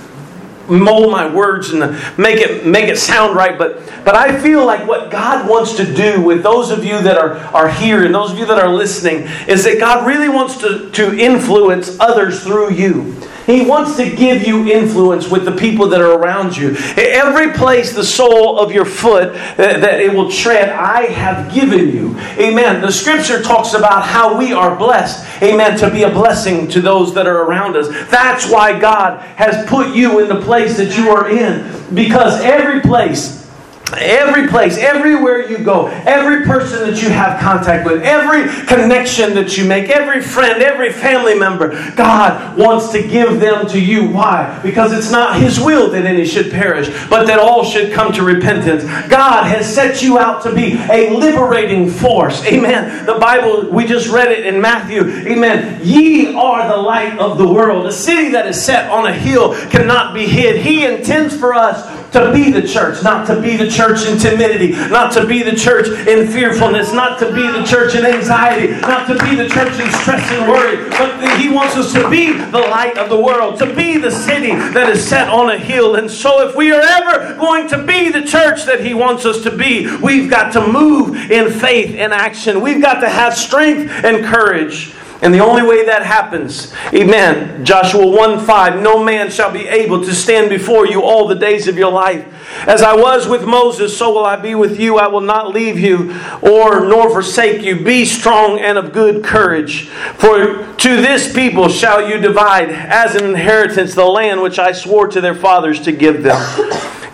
mold 0.67 1.12
my 1.12 1.31
words 1.31 1.69
and 1.69 1.91
make 2.17 2.38
it 2.38 2.65
make 2.65 2.86
it 2.86 2.97
sound 2.97 3.36
right 3.36 3.58
but 3.58 3.77
but 4.03 4.15
i 4.15 4.36
feel 4.41 4.65
like 4.65 4.88
what 4.88 5.12
god 5.12 5.47
wants 5.47 5.75
to 5.75 5.93
do 5.93 6.21
with 6.21 6.41
those 6.41 6.71
of 6.71 6.84
you 6.84 6.99
that 7.01 7.17
are 7.17 7.38
are 7.53 7.69
here 7.69 8.03
and 8.03 8.15
those 8.15 8.31
of 8.31 8.38
you 8.39 8.45
that 8.45 8.58
are 8.58 8.69
listening 8.69 9.27
is 9.47 9.63
that 9.63 9.79
god 9.79 10.08
really 10.08 10.29
wants 10.29 10.58
to 10.58 10.89
to 10.91 11.15
influence 11.17 11.99
others 11.99 12.43
through 12.43 12.71
you 12.71 13.15
he 13.45 13.65
wants 13.65 13.95
to 13.97 14.15
give 14.15 14.45
you 14.45 14.67
influence 14.71 15.29
with 15.29 15.45
the 15.45 15.51
people 15.51 15.88
that 15.89 16.01
are 16.01 16.13
around 16.13 16.58
you. 16.58 16.75
Every 16.97 17.53
place 17.53 17.93
the 17.93 18.03
sole 18.03 18.60
of 18.60 18.71
your 18.71 18.86
foot 18.86 19.29
uh, 19.29 19.55
that 19.55 20.01
it 20.01 20.13
will 20.13 20.31
tread, 20.31 20.69
I 20.69 21.03
have 21.03 21.53
given 21.53 21.91
you. 21.91 22.17
Amen. 22.39 22.81
The 22.81 22.91
scripture 22.91 23.41
talks 23.41 23.73
about 23.73 24.05
how 24.05 24.38
we 24.38 24.53
are 24.53 24.75
blessed. 24.75 25.43
Amen. 25.43 25.77
To 25.79 25.91
be 25.91 26.03
a 26.03 26.10
blessing 26.10 26.67
to 26.69 26.81
those 26.81 27.13
that 27.13 27.27
are 27.27 27.43
around 27.43 27.75
us. 27.75 27.88
That's 28.10 28.49
why 28.49 28.79
God 28.79 29.19
has 29.38 29.67
put 29.67 29.95
you 29.95 30.19
in 30.19 30.29
the 30.29 30.41
place 30.41 30.77
that 30.77 30.97
you 30.97 31.10
are 31.10 31.29
in. 31.29 31.71
Because 31.93 32.41
every 32.41 32.81
place 32.81 33.44
Every 33.93 34.48
place, 34.48 34.78
everywhere 34.78 35.48
you 35.48 35.60
go, 35.60 35.88
every 35.88 36.43
person 36.43 36.89
that 36.89 37.02
you 37.04 37.10
have 37.10 37.39
contact 37.39 37.86
with, 37.86 38.02
every 38.02 38.43
connection 38.65 39.36
that 39.36 39.58
you 39.58 39.65
make, 39.65 39.89
every 39.89 40.24
friend, 40.24 40.63
every 40.63 40.91
family 40.91 41.38
member, 41.38 41.91
God 41.91 42.58
wants 42.58 42.91
to 42.93 43.08
give 43.08 43.39
them 43.39 43.67
to 43.67 43.80
you. 43.80 44.10
Why? 44.10 44.60
Because 44.63 44.91
it's 44.91 45.12
not 45.12 45.39
His 45.39 45.60
will 45.60 45.91
that 45.91 46.04
any 46.04 46.26
should 46.26 46.52
perish, 46.52 46.88
but 47.10 47.26
that 47.28 47.38
all 47.38 47.63
should 47.63 47.93
come 47.93 48.12
to 48.13 48.24
repentance. 48.24 48.84
God 49.08 49.43
has 49.43 49.71
set 49.71 50.02
you 50.02 50.17
out 50.17 50.41
to 50.43 50.54
be 50.54 50.74
a 50.91 51.12
liberating 51.12 51.89
force. 51.89 52.43
Amen. 52.45 53.06
The 53.06 53.19
Bible, 53.19 53.69
we 53.69 53.86
just 53.86 54.10
read 54.10 54.32
it 54.32 54.48
in 54.48 54.60
Matthew. 54.60 55.02
Amen. 55.04 55.80
Ye 55.84 56.34
are 56.34 56.67
the 56.67 56.78
light 56.78 57.19
of 57.19 57.38
the 57.38 57.48
world. 57.48 57.86
A 57.86 57.91
city 57.91 58.32
that 58.32 58.48
is 58.48 58.62
set 58.62 58.89
on 58.89 59.06
a 59.06 59.13
hill 59.13 59.54
cannot 59.69 60.15
be 60.15 60.26
hid. 60.26 60.62
He 60.62 60.86
intends 60.86 61.38
for 61.38 61.54
us 61.54 61.86
to 62.15 62.32
be 62.32 62.49
the 62.49 62.65
church, 62.65 63.04
not 63.04 63.28
to 63.28 63.41
be 63.41 63.58
the 63.58 63.69
church 63.69 64.06
in 64.06 64.17
timidity, 64.17 64.71
not 64.71 65.12
to 65.12 65.25
be 65.25 65.43
the 65.43 65.56
church 65.56 65.88
in 66.08 66.28
fearfulness, 66.28 66.93
not 66.93 67.19
to 67.19 67.25
be 67.34 67.41
the 67.51 67.63
church 67.65 67.93
in 67.93 68.06
anxiety, 68.06 68.71
not 68.82 69.06
to 69.08 69.13
be 69.25 69.36
the 69.36 69.49
church 69.49 69.78
in 69.80 69.91
stress 69.91 70.23
and 70.32 70.49
worry, 70.49 70.89
but 70.91 71.38
He 71.38 71.49
wants 71.49 71.75
us 71.75 71.91
to 71.91 72.10
be 72.10 72.32
the 72.32 72.60
light 72.60 72.97
of 72.97 73.10
the 73.10 73.19
world, 73.19 73.60
to 73.60 73.75
be 73.75 73.97
the 73.97 74.12
city 74.12 74.51
that 74.51 74.89
is 74.89 75.06
set 75.06 75.28
on 75.28 75.49
a 75.49 75.58
hill. 75.58 75.95
And 75.95 76.10
so, 76.10 76.47
if 76.47 76.56
we 76.56 76.71
are 76.71 76.82
ever 76.82 77.36
going 77.36 77.67
to 77.69 77.84
be 77.84 78.10
the 78.10 78.23
church 78.23 78.63
that 78.63 78.80
He 78.80 78.93
wants 78.93 79.25
us 79.25 79.43
to 79.43 79.56
be, 79.56 79.93
we've 79.97 80.30
got 80.30 80.54
to 80.54 80.65
move 80.65 81.15
in 81.30 81.51
faith 81.51 81.95
and 81.97 82.13
action. 82.13 82.62
We've 82.62 82.82
got 82.82 83.01
to 83.01 83.10
have 83.10 83.36
strength 83.36 83.91
and 84.06 84.25
courage. 84.25 84.93
And 85.21 85.34
the 85.34 85.39
only 85.39 85.63
way 85.63 85.86
that 85.86 86.04
happens, 86.04 86.73
amen, 86.93 87.63
Joshua 87.65 88.06
1 88.06 88.45
5, 88.45 88.82
no 88.82 89.01
man 89.01 89.32
shall 89.32 89.51
be 89.51 89.67
able 89.67 90.04
to 90.04 90.13
stand 90.13 90.49
before 90.49 90.86
you 90.86 91.01
all 91.01 91.28
the 91.28 91.36
days 91.36 91.67
of 91.67 91.78
your 91.78 91.91
life. 91.91 92.25
As 92.67 92.82
I 92.82 92.95
was 92.95 93.28
with 93.28 93.45
Moses, 93.45 93.97
so 93.97 94.13
will 94.13 94.25
I 94.25 94.36
be 94.36 94.56
with 94.56 94.80
you. 94.80 94.97
I 94.97 95.08
will 95.08 95.21
not 95.21 95.54
leave 95.54 95.80
you 95.80 96.13
or 96.41 96.86
nor 96.86 97.10
forsake 97.10 97.62
you. 97.63 97.84
Be 97.84 98.06
strong 98.06 98.60
and 98.60 98.78
of 98.78 98.91
good 98.91 99.23
courage. 99.23 99.88
For 100.17 100.73
to 100.75 100.95
this 100.97 101.34
people 101.34 101.69
shall 101.69 102.08
you 102.08 102.17
divide 102.17 102.69
as 102.69 103.15
an 103.15 103.25
inheritance 103.25 103.95
the 103.95 104.06
land 104.06 104.41
which 104.41 104.60
I 104.60 104.73
swore 104.73 105.08
to 105.08 105.21
their 105.21 105.36
fathers 105.36 105.82
to 105.82 105.91
give 105.91 106.23
them. 106.23 106.41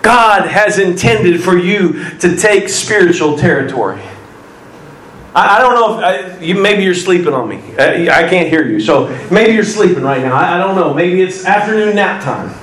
God 0.01 0.47
has 0.47 0.79
intended 0.79 1.43
for 1.43 1.57
you 1.57 2.17
to 2.19 2.35
take 2.35 2.67
spiritual 2.67 3.37
territory. 3.37 4.01
I, 5.33 5.57
I 5.57 5.59
don't 5.61 5.73
know 5.75 5.99
if 5.99 6.03
I, 6.03 6.39
you, 6.43 6.55
maybe 6.55 6.83
you're 6.83 6.93
sleeping 6.93 7.33
on 7.33 7.47
me. 7.47 7.61
I, 7.77 8.25
I, 8.25 8.29
can't 8.29 8.49
hear 8.49 8.67
you. 8.67 8.79
So 8.79 9.07
maybe 9.31 9.53
you're 9.53 9.63
sleeping 9.63 10.03
right 10.03 10.21
now. 10.21 10.35
I 10.35 10.57
don't 10.57 10.75
know. 10.75 10.93
Maybe 10.93 11.21
it's 11.21 11.45
afternoon 11.45 11.95
nap 11.95 12.23
time. 12.23 12.53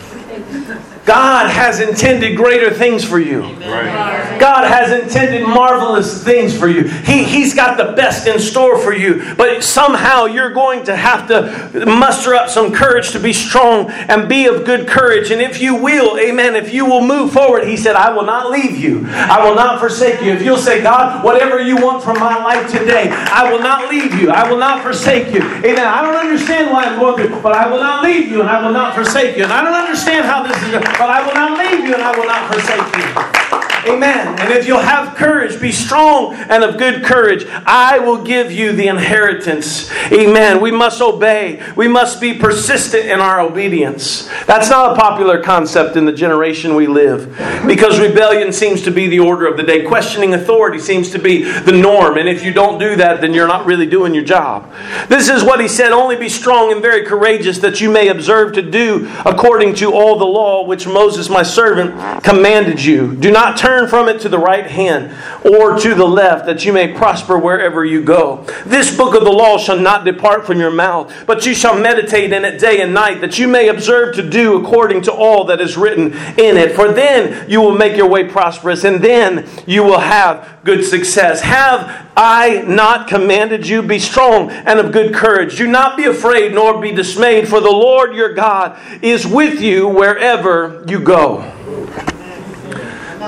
God 1.08 1.48
has 1.48 1.80
intended 1.80 2.36
greater 2.36 2.70
things 2.70 3.02
for 3.02 3.18
you. 3.18 3.40
Right. 3.40 4.36
God 4.38 4.68
has 4.68 4.92
intended 4.92 5.42
marvelous 5.42 6.22
things 6.22 6.56
for 6.56 6.68
you. 6.68 6.86
He, 6.86 7.24
he's 7.24 7.54
got 7.54 7.78
the 7.78 7.94
best 7.94 8.26
in 8.26 8.38
store 8.38 8.78
for 8.78 8.92
you. 8.92 9.34
But 9.34 9.64
somehow 9.64 10.26
you're 10.26 10.52
going 10.52 10.84
to 10.84 10.94
have 10.94 11.26
to 11.28 11.86
muster 11.86 12.34
up 12.34 12.50
some 12.50 12.74
courage 12.74 13.12
to 13.12 13.20
be 13.20 13.32
strong 13.32 13.90
and 13.90 14.28
be 14.28 14.48
of 14.48 14.66
good 14.66 14.86
courage. 14.86 15.30
And 15.30 15.40
if 15.40 15.62
you 15.62 15.74
will, 15.74 16.18
amen, 16.18 16.54
if 16.56 16.74
you 16.74 16.84
will 16.84 17.00
move 17.00 17.32
forward, 17.32 17.66
He 17.66 17.78
said, 17.78 17.96
I 17.96 18.12
will 18.12 18.26
not 18.26 18.50
leave 18.50 18.76
you. 18.76 19.06
I 19.08 19.42
will 19.42 19.54
not 19.54 19.80
forsake 19.80 20.20
you. 20.20 20.32
If 20.32 20.42
you'll 20.42 20.58
say, 20.58 20.82
God, 20.82 21.24
whatever 21.24 21.58
you 21.58 21.76
want 21.76 22.04
from 22.04 22.20
my 22.20 22.36
life 22.44 22.70
today, 22.70 23.08
I 23.08 23.50
will 23.50 23.60
not 23.60 23.90
leave 23.90 24.12
you. 24.20 24.28
I 24.30 24.46
will 24.50 24.58
not 24.58 24.82
forsake 24.82 25.32
you. 25.32 25.40
Amen. 25.40 25.86
I 25.86 26.02
don't 26.02 26.16
understand 26.16 26.70
why 26.70 26.84
I'm 26.84 26.98
going 26.98 27.16
through, 27.16 27.40
but 27.40 27.54
I 27.54 27.66
will 27.66 27.80
not 27.80 28.04
leave 28.04 28.30
you 28.30 28.42
and 28.42 28.50
I 28.50 28.62
will 28.62 28.74
not 28.74 28.94
forsake 28.94 29.38
you. 29.38 29.44
And 29.44 29.52
I 29.54 29.64
don't 29.64 29.72
understand 29.72 30.26
how 30.26 30.42
this 30.42 30.62
is 30.64 30.97
but 30.98 31.08
I 31.08 31.24
will 31.24 31.34
not 31.34 31.56
leave 31.56 31.86
you 31.86 31.94
and 31.94 32.02
I 32.02 32.10
will 32.18 32.26
not 32.26 32.52
forsake 32.52 32.90
you. 32.98 33.47
Amen. 33.86 34.38
And 34.40 34.52
if 34.52 34.66
you'll 34.66 34.78
have 34.78 35.16
courage, 35.16 35.60
be 35.60 35.72
strong 35.72 36.34
and 36.34 36.64
of 36.64 36.78
good 36.78 37.04
courage, 37.04 37.46
I 37.66 37.98
will 37.98 38.22
give 38.22 38.50
you 38.50 38.72
the 38.72 38.88
inheritance. 38.88 39.90
Amen. 40.12 40.60
We 40.60 40.70
must 40.70 41.00
obey. 41.00 41.62
We 41.76 41.88
must 41.88 42.20
be 42.20 42.34
persistent 42.34 43.06
in 43.06 43.20
our 43.20 43.40
obedience. 43.40 44.28
That's 44.46 44.70
not 44.70 44.92
a 44.92 45.00
popular 45.00 45.42
concept 45.42 45.96
in 45.96 46.04
the 46.04 46.12
generation 46.12 46.74
we 46.74 46.86
live 46.86 47.28
because 47.66 48.00
rebellion 48.00 48.52
seems 48.52 48.82
to 48.82 48.90
be 48.90 49.06
the 49.06 49.20
order 49.20 49.46
of 49.46 49.56
the 49.56 49.62
day. 49.62 49.84
Questioning 49.84 50.34
authority 50.34 50.78
seems 50.78 51.10
to 51.10 51.18
be 51.18 51.42
the 51.42 51.72
norm. 51.72 52.18
And 52.18 52.28
if 52.28 52.44
you 52.44 52.52
don't 52.52 52.78
do 52.78 52.96
that, 52.96 53.20
then 53.20 53.34
you're 53.34 53.48
not 53.48 53.66
really 53.66 53.86
doing 53.86 54.14
your 54.14 54.24
job. 54.24 54.72
This 55.08 55.28
is 55.28 55.44
what 55.44 55.60
he 55.60 55.68
said 55.68 55.92
only 55.92 56.16
be 56.16 56.28
strong 56.28 56.72
and 56.72 56.82
very 56.82 57.04
courageous 57.04 57.58
that 57.58 57.80
you 57.80 57.90
may 57.90 58.08
observe 58.08 58.52
to 58.54 58.62
do 58.62 59.10
according 59.24 59.74
to 59.76 59.92
all 59.92 60.18
the 60.18 60.24
law 60.24 60.64
which 60.64 60.86
Moses, 60.86 61.28
my 61.28 61.42
servant, 61.42 62.24
commanded 62.24 62.82
you. 62.82 63.14
Do 63.14 63.30
not 63.30 63.56
turn 63.56 63.77
turn 63.78 63.88
from 63.88 64.08
it 64.08 64.20
to 64.20 64.28
the 64.28 64.38
right 64.38 64.66
hand 64.66 65.14
or 65.44 65.78
to 65.78 65.94
the 65.94 66.04
left, 66.04 66.46
that 66.46 66.64
you 66.64 66.72
may 66.72 66.92
prosper 66.92 67.38
wherever 67.38 67.84
you 67.84 68.02
go. 68.02 68.44
This 68.66 68.96
book 68.96 69.14
of 69.14 69.24
the 69.24 69.30
law 69.30 69.58
shall 69.58 69.78
not 69.78 70.04
depart 70.04 70.46
from 70.46 70.58
your 70.58 70.70
mouth, 70.70 71.12
but 71.26 71.46
you 71.46 71.54
shall 71.54 71.78
meditate 71.78 72.32
in 72.32 72.44
it 72.44 72.58
day 72.58 72.80
and 72.80 72.92
night, 72.92 73.20
that 73.20 73.38
you 73.38 73.46
may 73.46 73.68
observe 73.68 74.16
to 74.16 74.28
do 74.28 74.60
according 74.60 75.02
to 75.02 75.12
all 75.12 75.44
that 75.44 75.60
is 75.60 75.76
written 75.76 76.12
in 76.38 76.56
it. 76.56 76.74
For 76.74 76.92
then 76.92 77.48
you 77.48 77.60
will 77.60 77.76
make 77.76 77.96
your 77.96 78.08
way 78.08 78.24
prosperous, 78.24 78.84
and 78.84 79.02
then 79.02 79.48
you 79.66 79.84
will 79.84 80.00
have 80.00 80.58
good 80.64 80.84
success. 80.84 81.40
Have 81.40 82.10
I 82.16 82.62
not 82.66 83.06
commanded 83.08 83.66
you? 83.66 83.82
Be 83.82 84.00
strong 84.00 84.50
and 84.50 84.80
of 84.80 84.92
good 84.92 85.14
courage. 85.14 85.56
Do 85.56 85.68
not 85.68 85.96
be 85.96 86.04
afraid 86.04 86.52
nor 86.52 86.80
be 86.80 86.90
dismayed, 86.90 87.48
for 87.48 87.60
the 87.60 87.70
Lord 87.70 88.14
your 88.14 88.34
God 88.34 88.76
is 89.02 89.26
with 89.26 89.60
you 89.60 89.86
wherever 89.88 90.84
you 90.88 90.98
go. 90.98 91.54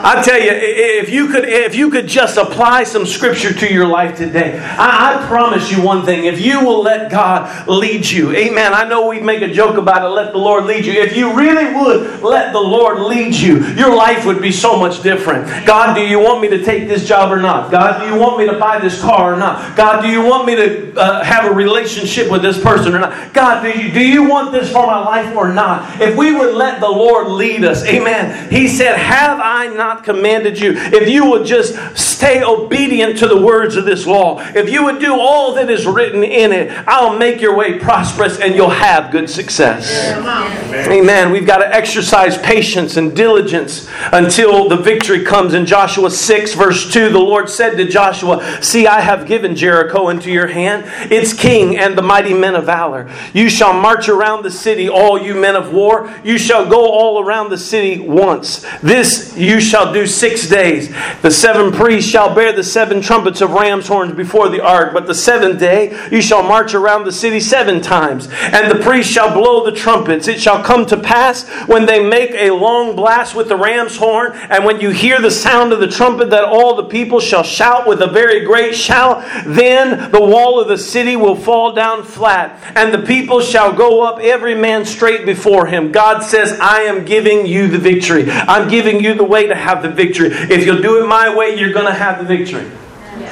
I 0.02 0.22
tell 0.22 0.38
you, 0.40 0.50
if 0.50 1.10
you 1.10 1.28
could, 1.28 1.48
if 1.48 1.74
you 1.74 1.90
could 1.90 2.06
just 2.06 2.36
apply 2.36 2.84
some 2.84 3.04
scripture 3.04 3.52
to 3.52 3.72
your 3.72 3.86
life 3.86 4.16
today, 4.16 4.58
I, 4.58 5.22
I, 5.22 5.26
promise 5.26 5.70
you 5.70 5.82
one 5.82 6.04
thing: 6.04 6.24
if 6.24 6.40
you 6.40 6.64
will 6.64 6.82
let 6.82 7.10
God 7.10 7.68
lead 7.68 8.08
you, 8.08 8.34
Amen. 8.34 8.72
I 8.72 8.88
know 8.88 9.08
we 9.08 9.20
make 9.20 9.42
a 9.42 9.52
joke 9.52 9.76
about 9.76 10.04
it. 10.04 10.08
Let 10.08 10.32
the 10.32 10.38
Lord 10.38 10.64
lead 10.64 10.86
you. 10.86 10.92
If 10.92 11.16
you 11.16 11.34
really 11.34 11.74
would 11.74 12.22
let 12.22 12.52
the 12.52 12.60
Lord 12.60 13.00
lead 13.00 13.34
you, 13.34 13.64
your 13.74 13.94
life 13.94 14.24
would 14.24 14.40
be 14.40 14.52
so 14.52 14.78
much 14.78 15.02
different. 15.02 15.66
God, 15.66 15.94
do 15.94 16.00
you 16.00 16.18
want 16.18 16.40
me 16.40 16.48
to 16.48 16.64
take 16.64 16.88
this 16.88 17.06
job 17.06 17.30
or 17.30 17.40
not? 17.40 17.70
God, 17.70 18.00
do 18.00 18.06
you 18.06 18.18
want 18.18 18.38
me 18.38 18.46
to 18.46 18.58
buy 18.58 18.78
this 18.78 19.00
car 19.00 19.34
or 19.34 19.36
not? 19.36 19.76
God, 19.76 20.02
do 20.02 20.08
you 20.08 20.24
want 20.24 20.46
me 20.46 20.56
to 20.56 20.94
uh, 20.98 21.22
have 21.22 21.44
a 21.44 21.54
relationship 21.54 22.30
with 22.30 22.42
this 22.42 22.60
person 22.60 22.94
or 22.94 23.00
not? 23.00 23.34
God, 23.34 23.62
do 23.62 23.78
you 23.78 23.92
do 23.92 24.06
you 24.06 24.28
want 24.28 24.52
this 24.52 24.72
for 24.72 24.86
my 24.86 24.98
life 24.98 25.36
or 25.36 25.52
not? 25.52 26.00
If 26.00 26.16
we 26.16 26.32
would 26.32 26.54
let 26.54 26.80
the 26.80 26.88
Lord 26.88 27.28
lead 27.28 27.64
us, 27.64 27.84
Amen. 27.84 28.50
He 28.50 28.66
said, 28.66 28.96
"Have 28.96 29.40
I 29.40 29.66
not?" 29.66 29.89
Not 29.94 30.04
commanded 30.04 30.60
you, 30.60 30.74
if 30.76 31.08
you 31.08 31.28
would 31.28 31.44
just 31.44 31.74
stay 31.98 32.44
obedient 32.44 33.18
to 33.18 33.26
the 33.26 33.40
words 33.40 33.74
of 33.74 33.84
this 33.84 34.06
law, 34.06 34.38
if 34.54 34.70
you 34.70 34.84
would 34.84 35.00
do 35.00 35.18
all 35.18 35.54
that 35.54 35.68
is 35.68 35.84
written 35.84 36.22
in 36.22 36.52
it, 36.52 36.70
I'll 36.86 37.18
make 37.18 37.40
your 37.40 37.56
way 37.56 37.76
prosperous 37.78 38.38
and 38.38 38.54
you'll 38.54 38.70
have 38.70 39.10
good 39.10 39.28
success. 39.28 40.16
Amen. 40.16 40.92
Amen. 40.92 41.32
We've 41.32 41.46
got 41.46 41.58
to 41.58 41.74
exercise 41.74 42.38
patience 42.38 42.96
and 42.98 43.16
diligence 43.16 43.88
until 44.12 44.68
the 44.68 44.76
victory 44.76 45.24
comes. 45.24 45.54
In 45.54 45.66
Joshua 45.66 46.10
6, 46.10 46.54
verse 46.54 46.92
2, 46.92 47.08
the 47.08 47.18
Lord 47.18 47.50
said 47.50 47.76
to 47.76 47.84
Joshua, 47.84 48.62
See, 48.62 48.86
I 48.86 49.00
have 49.00 49.26
given 49.26 49.56
Jericho 49.56 50.10
into 50.10 50.30
your 50.30 50.46
hand, 50.46 50.84
its 51.10 51.32
king 51.32 51.76
and 51.76 51.98
the 51.98 52.02
mighty 52.02 52.34
men 52.34 52.54
of 52.54 52.66
valor. 52.66 53.10
You 53.34 53.50
shall 53.50 53.72
march 53.72 54.08
around 54.08 54.44
the 54.44 54.52
city, 54.52 54.88
all 54.88 55.20
you 55.20 55.34
men 55.34 55.56
of 55.56 55.72
war. 55.72 56.14
You 56.22 56.38
shall 56.38 56.68
go 56.68 56.92
all 56.92 57.20
around 57.20 57.50
the 57.50 57.58
city 57.58 57.98
once. 57.98 58.64
This 58.82 59.36
you 59.36 59.60
shall 59.60 59.79
shall 59.80 59.92
do 59.92 60.06
six 60.06 60.48
days. 60.48 60.92
The 61.22 61.30
seven 61.30 61.72
priests 61.72 62.10
shall 62.10 62.34
bear 62.34 62.52
the 62.52 62.64
seven 62.64 63.00
trumpets 63.00 63.40
of 63.40 63.52
ram's 63.52 63.88
horns 63.88 64.12
before 64.12 64.48
the 64.48 64.62
ark. 64.62 64.92
But 64.92 65.06
the 65.06 65.14
seventh 65.14 65.58
day 65.58 65.96
you 66.10 66.20
shall 66.20 66.42
march 66.42 66.74
around 66.74 67.04
the 67.04 67.12
city 67.12 67.40
seven 67.40 67.80
times. 67.80 68.28
And 68.30 68.70
the 68.70 68.82
priests 68.82 69.10
shall 69.10 69.32
blow 69.32 69.64
the 69.64 69.72
trumpets. 69.72 70.28
It 70.28 70.40
shall 70.40 70.62
come 70.62 70.84
to 70.86 70.98
pass 70.98 71.48
when 71.66 71.86
they 71.86 72.06
make 72.06 72.32
a 72.32 72.50
long 72.50 72.94
blast 72.94 73.34
with 73.34 73.48
the 73.48 73.56
ram's 73.56 73.96
horn, 73.96 74.32
and 74.34 74.64
when 74.64 74.80
you 74.80 74.90
hear 74.90 75.20
the 75.20 75.30
sound 75.30 75.72
of 75.72 75.80
the 75.80 75.88
trumpet, 75.88 76.30
that 76.30 76.44
all 76.44 76.76
the 76.76 76.84
people 76.84 77.20
shall 77.20 77.42
shout 77.42 77.86
with 77.86 78.02
a 78.02 78.06
very 78.06 78.44
great 78.44 78.74
shout. 78.74 79.24
Then 79.46 80.10
the 80.10 80.20
wall 80.20 80.60
of 80.60 80.68
the 80.68 80.78
city 80.78 81.16
will 81.16 81.36
fall 81.36 81.72
down 81.72 82.02
flat, 82.02 82.60
and 82.76 82.92
the 82.92 83.06
people 83.06 83.40
shall 83.40 83.72
go 83.72 84.02
up 84.02 84.20
every 84.20 84.54
man 84.54 84.84
straight 84.84 85.24
before 85.24 85.66
him. 85.66 85.92
God 85.92 86.22
says, 86.22 86.58
I 86.60 86.82
am 86.82 87.04
giving 87.04 87.46
you 87.46 87.68
the 87.68 87.78
victory. 87.78 88.30
I'm 88.30 88.68
giving 88.68 89.02
you 89.02 89.14
the 89.14 89.24
way 89.24 89.46
to 89.46 89.54
have 89.70 89.82
the 89.82 89.90
victory. 89.90 90.28
If 90.32 90.66
you'll 90.66 90.82
do 90.82 91.02
it 91.02 91.06
my 91.06 91.34
way, 91.34 91.58
you're 91.58 91.72
going 91.72 91.86
to 91.86 91.94
have 91.94 92.18
the 92.18 92.24
victory. 92.24 92.70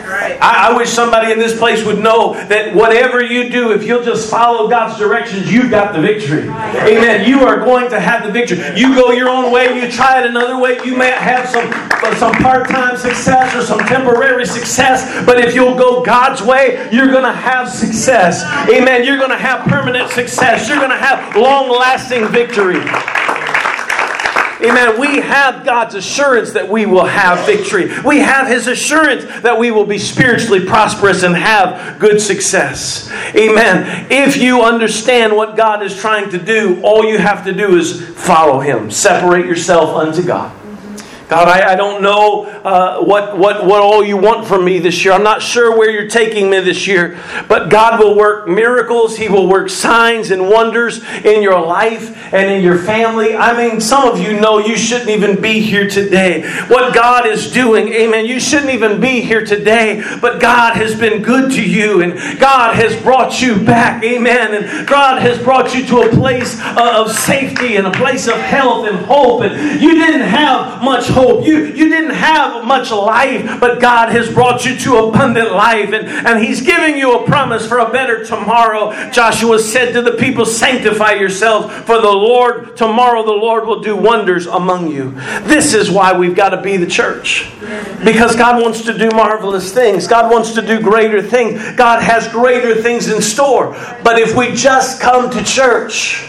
Right. 0.08 0.38
I, 0.40 0.70
I, 0.70 0.76
wish 0.76 0.88
somebody 0.88 1.32
in 1.32 1.38
this 1.38 1.58
place 1.58 1.84
would 1.84 1.98
know 1.98 2.32
that 2.48 2.74
whatever 2.74 3.22
you 3.22 3.50
do, 3.50 3.72
if 3.72 3.84
you'll 3.84 4.02
just 4.02 4.30
follow 4.30 4.68
God's 4.68 4.98
directions, 4.98 5.52
you've 5.52 5.70
got 5.70 5.94
the 5.94 6.00
victory. 6.00 6.48
Right. 6.48 6.96
Amen. 6.96 7.28
You 7.28 7.40
are 7.40 7.58
going 7.58 7.90
to 7.90 8.00
have 8.00 8.24
the 8.24 8.32
victory. 8.32 8.58
You 8.74 8.94
go 8.94 9.12
your 9.12 9.28
own 9.28 9.52
way, 9.52 9.78
you 9.78 9.90
try 9.90 10.20
it 10.20 10.26
another 10.26 10.58
way, 10.58 10.78
you 10.84 10.96
may 10.96 11.10
have 11.10 11.48
some, 11.48 11.68
uh, 11.70 12.14
some 12.16 12.32
part 12.36 12.68
time 12.68 12.96
success 12.96 13.54
or 13.54 13.62
some 13.62 13.80
temporary 13.80 14.46
success, 14.46 15.24
but 15.26 15.38
if 15.38 15.54
you'll 15.54 15.76
go 15.76 16.02
God's 16.02 16.42
way, 16.42 16.88
you're 16.90 17.10
going 17.10 17.24
to 17.24 17.32
have 17.32 17.68
success. 17.68 18.44
Amen. 18.70 19.04
You're 19.04 19.18
going 19.18 19.30
to 19.30 19.36
have 19.36 19.66
permanent 19.66 20.10
success. 20.10 20.68
You're 20.68 20.78
going 20.78 20.90
to 20.90 20.96
have 20.96 21.36
long 21.36 21.68
lasting 21.70 22.28
victory. 22.28 22.80
Amen. 24.60 24.98
We 24.98 25.20
have 25.20 25.64
God's 25.64 25.94
assurance 25.94 26.52
that 26.52 26.68
we 26.68 26.84
will 26.84 27.04
have 27.04 27.46
victory. 27.46 27.90
We 28.04 28.18
have 28.18 28.48
His 28.48 28.66
assurance 28.66 29.24
that 29.42 29.58
we 29.58 29.70
will 29.70 29.86
be 29.86 29.98
spiritually 29.98 30.64
prosperous 30.64 31.22
and 31.22 31.36
have 31.36 31.98
good 32.00 32.20
success. 32.20 33.10
Amen. 33.36 34.08
If 34.10 34.36
you 34.36 34.62
understand 34.62 35.34
what 35.36 35.56
God 35.56 35.82
is 35.82 35.96
trying 35.96 36.30
to 36.30 36.38
do, 36.38 36.80
all 36.82 37.04
you 37.04 37.18
have 37.18 37.44
to 37.44 37.52
do 37.52 37.76
is 37.76 38.08
follow 38.16 38.58
Him. 38.58 38.90
Separate 38.90 39.46
yourself 39.46 39.90
unto 39.90 40.24
God. 40.26 40.57
God, 41.28 41.46
I, 41.46 41.72
I 41.72 41.76
don't 41.76 42.02
know 42.02 42.46
uh, 42.46 43.02
what, 43.02 43.36
what, 43.36 43.66
what 43.66 43.82
all 43.82 44.02
you 44.02 44.16
want 44.16 44.46
from 44.46 44.64
me 44.64 44.78
this 44.78 45.04
year. 45.04 45.12
I'm 45.12 45.22
not 45.22 45.42
sure 45.42 45.76
where 45.76 45.90
you're 45.90 46.08
taking 46.08 46.48
me 46.48 46.60
this 46.60 46.86
year. 46.86 47.18
But 47.48 47.68
God 47.68 48.00
will 48.00 48.16
work 48.16 48.48
miracles. 48.48 49.16
He 49.18 49.28
will 49.28 49.46
work 49.46 49.68
signs 49.68 50.30
and 50.30 50.48
wonders 50.48 51.04
in 51.24 51.42
your 51.42 51.60
life 51.60 52.16
and 52.32 52.50
in 52.50 52.62
your 52.62 52.78
family. 52.78 53.36
I 53.36 53.56
mean, 53.56 53.80
some 53.80 54.08
of 54.08 54.18
you 54.18 54.40
know 54.40 54.58
you 54.58 54.78
shouldn't 54.78 55.10
even 55.10 55.40
be 55.40 55.60
here 55.60 55.88
today. 55.88 56.48
What 56.68 56.94
God 56.94 57.26
is 57.26 57.52
doing, 57.52 57.88
amen, 57.88 58.24
you 58.24 58.40
shouldn't 58.40 58.70
even 58.70 58.98
be 58.98 59.20
here 59.20 59.44
today. 59.44 60.02
But 60.22 60.40
God 60.40 60.76
has 60.76 60.98
been 60.98 61.22
good 61.22 61.52
to 61.52 61.62
you 61.62 62.00
and 62.00 62.40
God 62.40 62.74
has 62.74 63.00
brought 63.02 63.42
you 63.42 63.62
back, 63.62 64.02
amen. 64.02 64.54
And 64.54 64.88
God 64.88 65.20
has 65.20 65.38
brought 65.42 65.74
you 65.74 65.84
to 65.86 66.02
a 66.02 66.08
place 66.10 66.58
of 66.76 67.12
safety 67.12 67.76
and 67.76 67.86
a 67.86 67.92
place 67.92 68.28
of 68.28 68.36
health 68.36 68.86
and 68.88 68.96
hope. 69.04 69.42
And 69.42 69.80
you 69.80 69.94
didn't 69.94 70.26
have 70.26 70.82
much 70.82 71.08
told. 71.18 71.46
You, 71.46 71.64
you 71.64 71.88
didn't 71.88 72.14
have 72.14 72.64
much 72.64 72.90
life, 72.90 73.60
but 73.60 73.80
God 73.80 74.10
has 74.10 74.32
brought 74.32 74.64
you 74.64 74.76
to 74.78 74.96
abundant 74.96 75.52
life, 75.52 75.92
and, 75.92 76.06
and 76.08 76.44
He's 76.44 76.60
giving 76.60 76.96
you 76.96 77.18
a 77.18 77.26
promise 77.26 77.66
for 77.66 77.78
a 77.78 77.90
better 77.90 78.24
tomorrow. 78.24 78.92
Joshua 79.10 79.58
said 79.58 79.92
to 79.92 80.02
the 80.02 80.12
people, 80.12 80.44
Sanctify 80.44 81.14
yourselves, 81.14 81.74
for 81.84 82.00
the 82.00 82.10
Lord, 82.10 82.76
tomorrow 82.76 83.24
the 83.24 83.32
Lord 83.32 83.66
will 83.66 83.80
do 83.80 83.96
wonders 83.96 84.46
among 84.46 84.90
you. 84.90 85.12
This 85.42 85.74
is 85.74 85.90
why 85.90 86.16
we've 86.16 86.36
got 86.36 86.50
to 86.50 86.62
be 86.62 86.76
the 86.76 86.86
church. 86.86 87.50
Because 88.04 88.36
God 88.36 88.62
wants 88.62 88.84
to 88.84 88.96
do 88.96 89.10
marvelous 89.10 89.72
things, 89.72 90.06
God 90.06 90.30
wants 90.30 90.54
to 90.54 90.62
do 90.62 90.80
greater 90.80 91.22
things, 91.22 91.60
God 91.76 92.02
has 92.02 92.28
greater 92.28 92.80
things 92.80 93.08
in 93.08 93.20
store. 93.20 93.72
But 94.04 94.18
if 94.18 94.36
we 94.36 94.54
just 94.54 95.00
come 95.00 95.30
to 95.30 95.42
church, 95.42 96.28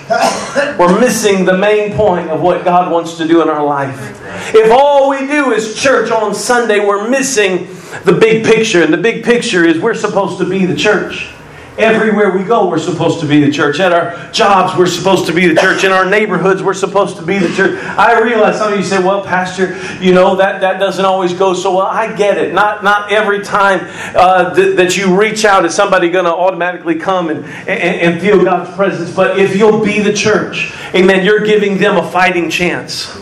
we're 0.80 1.00
missing 1.00 1.46
the 1.46 1.58
main 1.58 1.96
point 1.96 2.30
of 2.30 2.42
what 2.42 2.66
God 2.66 2.92
wants 2.92 3.18
to 3.18 3.28
do 3.28 3.42
in 3.42 3.50
our 3.50 3.64
life. 3.64 4.20
If 4.54 4.72
all 4.80 5.10
we 5.10 5.28
do 5.28 5.52
is 5.52 5.76
church 5.76 6.10
on 6.10 6.34
Sunday, 6.34 6.80
we're 6.80 7.10
missing 7.10 7.68
the 8.06 8.18
big 8.20 8.46
picture. 8.46 8.84
And 8.84 8.94
the 8.94 8.98
big 8.98 9.24
picture 9.24 9.66
is 9.66 9.80
we're 9.80 9.94
supposed 9.94 10.38
to 10.40 10.50
be 10.50 10.66
the 10.66 10.76
church. 10.76 11.30
Everywhere 11.78 12.38
we 12.38 12.44
go, 12.44 12.68
we're 12.68 12.78
supposed 12.78 13.22
to 13.22 13.26
be 13.26 13.40
the 13.40 13.50
church. 13.50 13.80
At 13.80 13.94
our 13.94 14.30
jobs, 14.34 14.78
we're 14.78 14.86
supposed 14.86 15.28
to 15.28 15.34
be 15.34 15.48
the 15.48 15.56
church. 15.56 15.86
In 15.86 15.94
our 15.94 16.04
neighborhoods, 16.04 16.62
we're 16.62 16.74
supposed 16.74 17.16
to 17.18 17.24
be 17.24 17.38
the 17.38 17.48
church. 17.56 17.82
I 17.82 18.20
realize 18.20 18.58
some 18.58 18.74
of 18.74 18.78
you 18.78 18.84
say, 18.84 19.02
well, 19.02 19.24
Pastor, 19.24 19.80
you 20.04 20.14
know, 20.14 20.36
that, 20.36 20.60
that 20.60 20.78
doesn't 20.78 21.06
always 21.06 21.32
go 21.32 21.54
so 21.54 21.78
well. 21.78 21.86
I 21.86 22.14
get 22.18 22.38
it. 22.38 22.54
Not, 22.54 22.84
not 22.84 23.14
every 23.14 23.44
time 23.44 23.80
uh, 24.14 24.54
th- 24.54 24.76
that 24.76 24.98
you 24.98 25.18
reach 25.18 25.46
out 25.46 25.64
is 25.64 25.74
somebody 25.74 26.10
going 26.10 26.26
to 26.26 26.34
automatically 26.34 26.96
come 26.96 27.30
and, 27.30 27.46
and, 27.46 27.70
and 27.70 28.22
feel 28.22 28.44
God's 28.44 28.76
presence. 28.76 29.16
But 29.16 29.40
if 29.40 29.56
you'll 29.56 29.84
be 29.84 30.02
the 30.02 30.14
church, 30.14 30.74
amen, 30.94 31.24
you're 31.24 31.46
giving 31.46 31.78
them 31.78 31.96
a 31.96 32.12
fighting 32.12 32.50
chance. 32.50 33.18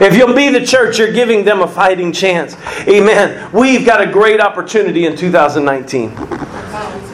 If 0.00 0.16
you'll 0.16 0.34
be 0.34 0.48
the 0.48 0.64
church, 0.64 0.98
you're 0.98 1.12
giving 1.12 1.44
them 1.44 1.60
a 1.60 1.68
fighting 1.68 2.10
chance. 2.12 2.56
Amen. 2.88 3.50
We've 3.52 3.84
got 3.84 4.00
a 4.00 4.10
great 4.10 4.40
opportunity 4.40 5.04
in 5.04 5.14
2019. 5.14 6.14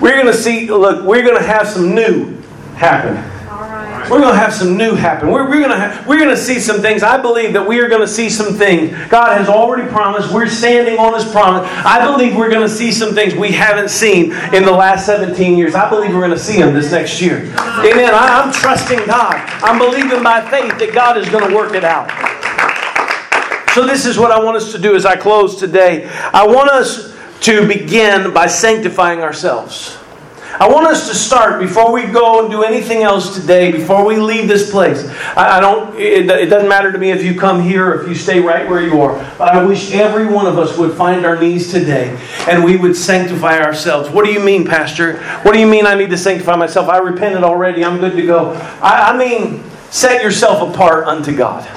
We're 0.00 0.14
going 0.14 0.26
to 0.26 0.34
see, 0.34 0.70
look, 0.70 1.04
we're 1.04 1.22
going 1.22 1.36
to 1.36 1.46
have 1.46 1.66
some 1.66 1.94
new 1.94 2.40
happen. 2.76 3.32
We're 4.08 4.20
going 4.20 4.34
to 4.34 4.38
have 4.38 4.54
some 4.54 4.76
new 4.76 4.94
happen. 4.94 5.32
We're, 5.32 5.48
we're, 5.48 5.58
going 5.58 5.70
to 5.70 5.78
have, 5.78 6.06
we're 6.06 6.18
going 6.18 6.30
to 6.30 6.36
see 6.36 6.60
some 6.60 6.80
things. 6.80 7.02
I 7.02 7.20
believe 7.20 7.54
that 7.54 7.66
we 7.66 7.80
are 7.80 7.88
going 7.88 8.02
to 8.02 8.08
see 8.08 8.30
some 8.30 8.54
things. 8.54 8.92
God 9.08 9.36
has 9.36 9.48
already 9.48 9.88
promised. 9.90 10.32
We're 10.32 10.46
standing 10.46 10.96
on 10.96 11.14
His 11.14 11.28
promise. 11.32 11.68
I 11.68 12.06
believe 12.06 12.36
we're 12.36 12.50
going 12.50 12.62
to 12.62 12.72
see 12.72 12.92
some 12.92 13.14
things 13.14 13.34
we 13.34 13.50
haven't 13.50 13.88
seen 13.88 14.32
in 14.54 14.64
the 14.64 14.70
last 14.70 15.06
17 15.06 15.58
years. 15.58 15.74
I 15.74 15.90
believe 15.90 16.14
we're 16.14 16.20
going 16.20 16.30
to 16.30 16.38
see 16.38 16.62
them 16.62 16.72
this 16.72 16.92
next 16.92 17.20
year. 17.20 17.38
Amen. 17.38 18.14
I, 18.14 18.42
I'm 18.44 18.52
trusting 18.52 19.06
God. 19.06 19.34
I'm 19.64 19.78
believing 19.78 20.22
by 20.22 20.40
faith 20.50 20.78
that 20.78 20.92
God 20.94 21.18
is 21.18 21.28
going 21.28 21.48
to 21.48 21.54
work 21.54 21.74
it 21.74 21.82
out. 21.82 22.35
So, 23.76 23.84
this 23.84 24.06
is 24.06 24.18
what 24.18 24.30
I 24.30 24.42
want 24.42 24.56
us 24.56 24.72
to 24.72 24.78
do 24.78 24.96
as 24.96 25.04
I 25.04 25.16
close 25.16 25.56
today. 25.56 26.08
I 26.32 26.46
want 26.46 26.70
us 26.70 27.14
to 27.42 27.68
begin 27.68 28.32
by 28.32 28.46
sanctifying 28.46 29.20
ourselves. 29.20 29.98
I 30.58 30.66
want 30.66 30.86
us 30.86 31.10
to 31.10 31.14
start 31.14 31.60
before 31.60 31.92
we 31.92 32.06
go 32.06 32.40
and 32.40 32.50
do 32.50 32.62
anything 32.62 33.02
else 33.02 33.38
today, 33.38 33.70
before 33.70 34.06
we 34.06 34.16
leave 34.16 34.48
this 34.48 34.70
place. 34.70 35.06
I, 35.36 35.60
don't, 35.60 35.94
it, 35.94 36.26
it, 36.30 36.46
doesn't 36.46 36.70
matter 36.70 36.90
to 36.90 36.96
me 36.96 37.10
if 37.10 37.22
you 37.22 37.38
come 37.38 37.60
here 37.60 37.86
or 37.86 38.00
if 38.00 38.08
you 38.08 38.14
stay 38.14 38.40
right 38.40 38.66
where 38.66 38.80
you 38.80 39.02
are, 39.02 39.18
but 39.36 39.54
I 39.54 39.62
wish 39.62 39.92
every 39.92 40.24
one 40.24 40.46
of 40.46 40.58
us 40.58 40.78
would 40.78 40.96
find 40.96 41.26
our 41.26 41.38
knees 41.38 41.70
today 41.70 42.18
and 42.48 42.64
we 42.64 42.78
would 42.78 42.96
sanctify 42.96 43.58
ourselves. 43.58 44.08
What 44.08 44.24
do 44.24 44.32
you 44.32 44.40
mean, 44.40 44.64
Pastor? 44.64 45.18
What 45.42 45.52
do 45.52 45.58
you 45.58 45.66
mean 45.66 45.86
I 45.86 45.96
need 45.96 46.08
to 46.08 46.16
sanctify 46.16 46.56
myself? 46.56 46.88
I 46.88 46.96
repented 46.96 47.44
already, 47.44 47.84
I'm 47.84 47.98
good 47.98 48.16
to 48.16 48.24
go. 48.24 48.54
I, 48.80 49.12
I 49.12 49.18
mean, 49.18 49.62
set 49.90 50.22
yourself 50.22 50.66
apart 50.66 51.06
unto 51.06 51.36
God. 51.36 51.75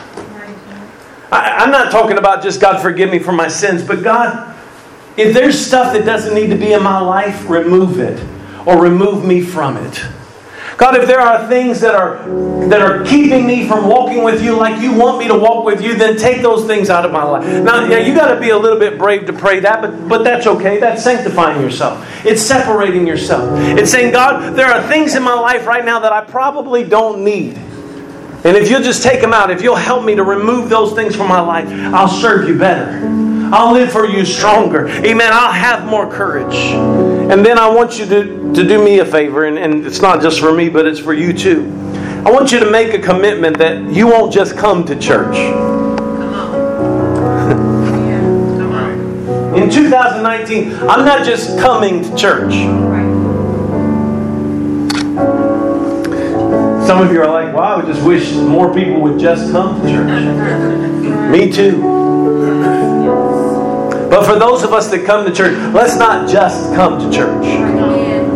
I, 1.31 1.57
I'm 1.59 1.71
not 1.71 1.91
talking 1.91 2.17
about 2.17 2.43
just 2.43 2.59
God 2.59 2.81
forgive 2.81 3.09
me 3.09 3.19
for 3.19 3.31
my 3.31 3.47
sins, 3.47 3.83
but 3.83 4.03
God, 4.03 4.55
if 5.17 5.33
there's 5.33 5.59
stuff 5.59 5.93
that 5.93 6.05
doesn't 6.05 6.33
need 6.33 6.47
to 6.47 6.55
be 6.55 6.73
in 6.73 6.81
my 6.81 6.99
life, 6.99 7.49
remove 7.49 7.99
it 7.99 8.23
or 8.65 8.81
remove 8.81 9.25
me 9.25 9.41
from 9.41 9.77
it. 9.77 10.05
God, 10.79 10.95
if 10.95 11.07
there 11.07 11.19
are 11.19 11.45
things 11.49 11.81
that 11.81 11.93
are 11.93 12.23
that 12.69 12.81
are 12.81 13.03
keeping 13.03 13.45
me 13.45 13.67
from 13.67 13.85
walking 13.85 14.23
with 14.23 14.41
you 14.41 14.55
like 14.55 14.81
you 14.81 14.93
want 14.93 15.19
me 15.19 15.27
to 15.27 15.35
walk 15.37 15.65
with 15.65 15.81
you, 15.81 15.95
then 15.95 16.15
take 16.15 16.41
those 16.41 16.65
things 16.65 16.89
out 16.89 17.03
of 17.03 17.11
my 17.11 17.21
life. 17.21 17.45
Now, 17.63 17.85
yeah, 17.85 17.97
you 17.97 18.15
got 18.15 18.33
to 18.33 18.39
be 18.39 18.51
a 18.51 18.57
little 18.57 18.79
bit 18.79 18.97
brave 18.97 19.25
to 19.25 19.33
pray 19.33 19.59
that, 19.59 19.81
but 19.81 20.07
but 20.07 20.23
that's 20.23 20.47
okay. 20.47 20.79
That's 20.79 21.03
sanctifying 21.03 21.59
yourself. 21.61 22.07
It's 22.25 22.41
separating 22.41 23.05
yourself. 23.05 23.59
It's 23.77 23.91
saying, 23.91 24.13
God, 24.13 24.55
there 24.55 24.67
are 24.67 24.87
things 24.87 25.15
in 25.15 25.23
my 25.23 25.33
life 25.33 25.67
right 25.67 25.83
now 25.83 25.99
that 25.99 26.13
I 26.13 26.21
probably 26.21 26.85
don't 26.85 27.25
need. 27.25 27.59
And 28.45 28.55
if 28.55 28.69
you'll 28.69 28.81
just 28.81 29.03
take 29.03 29.19
them 29.19 29.33
out, 29.33 29.51
if 29.51 29.61
you'll 29.61 29.75
help 29.75 30.05
me 30.05 30.15
to 30.15 30.23
remove 30.23 30.69
those 30.69 30.93
things 30.93 31.13
from 31.13 31.27
my 31.27 31.41
life, 31.41 31.67
I'll 31.93 32.07
serve 32.07 32.47
you 32.47 32.57
better. 32.57 33.05
I'll 33.51 33.73
live 33.73 33.91
for 33.91 34.05
you 34.05 34.23
stronger. 34.25 34.87
Amen. 34.87 35.31
I'll 35.33 35.51
have 35.51 35.85
more 35.85 36.09
courage. 36.09 36.55
And 36.55 37.45
then 37.45 37.59
I 37.59 37.67
want 37.67 37.99
you 37.99 38.05
to, 38.05 38.53
to 38.53 38.67
do 38.67 38.83
me 38.83 38.99
a 38.99 39.05
favor, 39.05 39.45
and, 39.45 39.57
and 39.57 39.85
it's 39.85 40.01
not 40.01 40.21
just 40.21 40.39
for 40.39 40.53
me, 40.53 40.69
but 40.69 40.85
it's 40.85 40.99
for 40.99 41.13
you 41.13 41.33
too. 41.33 41.65
I 42.25 42.31
want 42.31 42.51
you 42.51 42.59
to 42.59 42.69
make 42.69 42.93
a 42.93 42.99
commitment 42.99 43.57
that 43.57 43.91
you 43.91 44.07
won't 44.07 44.31
just 44.31 44.55
come 44.55 44.85
to 44.85 44.97
church. 44.97 45.35
Come 45.35 46.33
on. 46.33 46.51
Come 48.59 48.71
on. 48.71 49.57
In 49.61 49.69
2019, 49.69 50.73
I'm 50.87 51.03
not 51.05 51.25
just 51.25 51.59
coming 51.59 52.03
to 52.03 52.15
church. 52.15 52.53
Some 56.89 57.05
of 57.05 57.13
you 57.13 57.21
are 57.21 57.29
like, 57.29 57.53
wow, 57.53 57.75
I 57.75 57.75
would 57.75 57.85
just 57.85 58.03
wish 58.03 58.31
more 58.33 58.73
people 58.73 58.99
would 59.01 59.19
just 59.19 59.51
come 59.51 59.79
to 59.79 59.87
church. 59.87 61.31
Me 61.31 61.51
too. 61.51 61.79
But 64.09 64.25
for 64.25 64.39
those 64.39 64.63
of 64.63 64.73
us 64.73 64.89
that 64.89 65.05
come 65.05 65.23
to 65.23 65.31
church, 65.31 65.53
let's 65.71 65.97
not 65.97 66.27
just 66.27 66.73
come 66.73 66.97
to 66.99 67.15
church. 67.15 67.45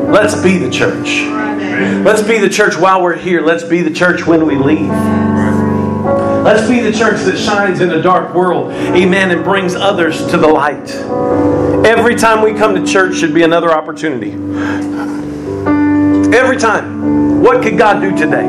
Let's 0.08 0.40
be 0.40 0.60
the 0.60 0.70
church. 0.70 1.24
Let's 2.06 2.22
be 2.22 2.38
the 2.38 2.48
church 2.48 2.78
while 2.78 3.02
we're 3.02 3.18
here. 3.18 3.42
Let's 3.42 3.64
be 3.64 3.82
the 3.82 3.90
church 3.90 4.28
when 4.28 4.46
we 4.46 4.56
leave. 4.56 4.92
Let's 6.46 6.70
be 6.70 6.80
the 6.80 6.96
church 6.96 7.24
that 7.24 7.40
shines 7.40 7.82
in 7.82 7.90
a 7.90 8.04
dark 8.04 8.36
world. 8.36 8.72
Amen. 8.72 9.32
And 9.32 9.44
brings 9.44 9.74
others 9.74 10.28
to 10.28 10.38
the 10.38 10.48
light. 10.48 10.92
Every 11.88 12.14
time 12.14 12.44
we 12.44 12.54
come 12.54 12.76
to 12.76 12.86
church 12.86 13.16
should 13.16 13.34
be 13.34 13.42
another 13.42 13.72
opportunity. 13.72 14.34
Every 16.38 16.58
time. 16.58 17.23
What 17.44 17.62
could 17.62 17.78
God 17.78 18.00
do 18.00 18.16
today? 18.16 18.48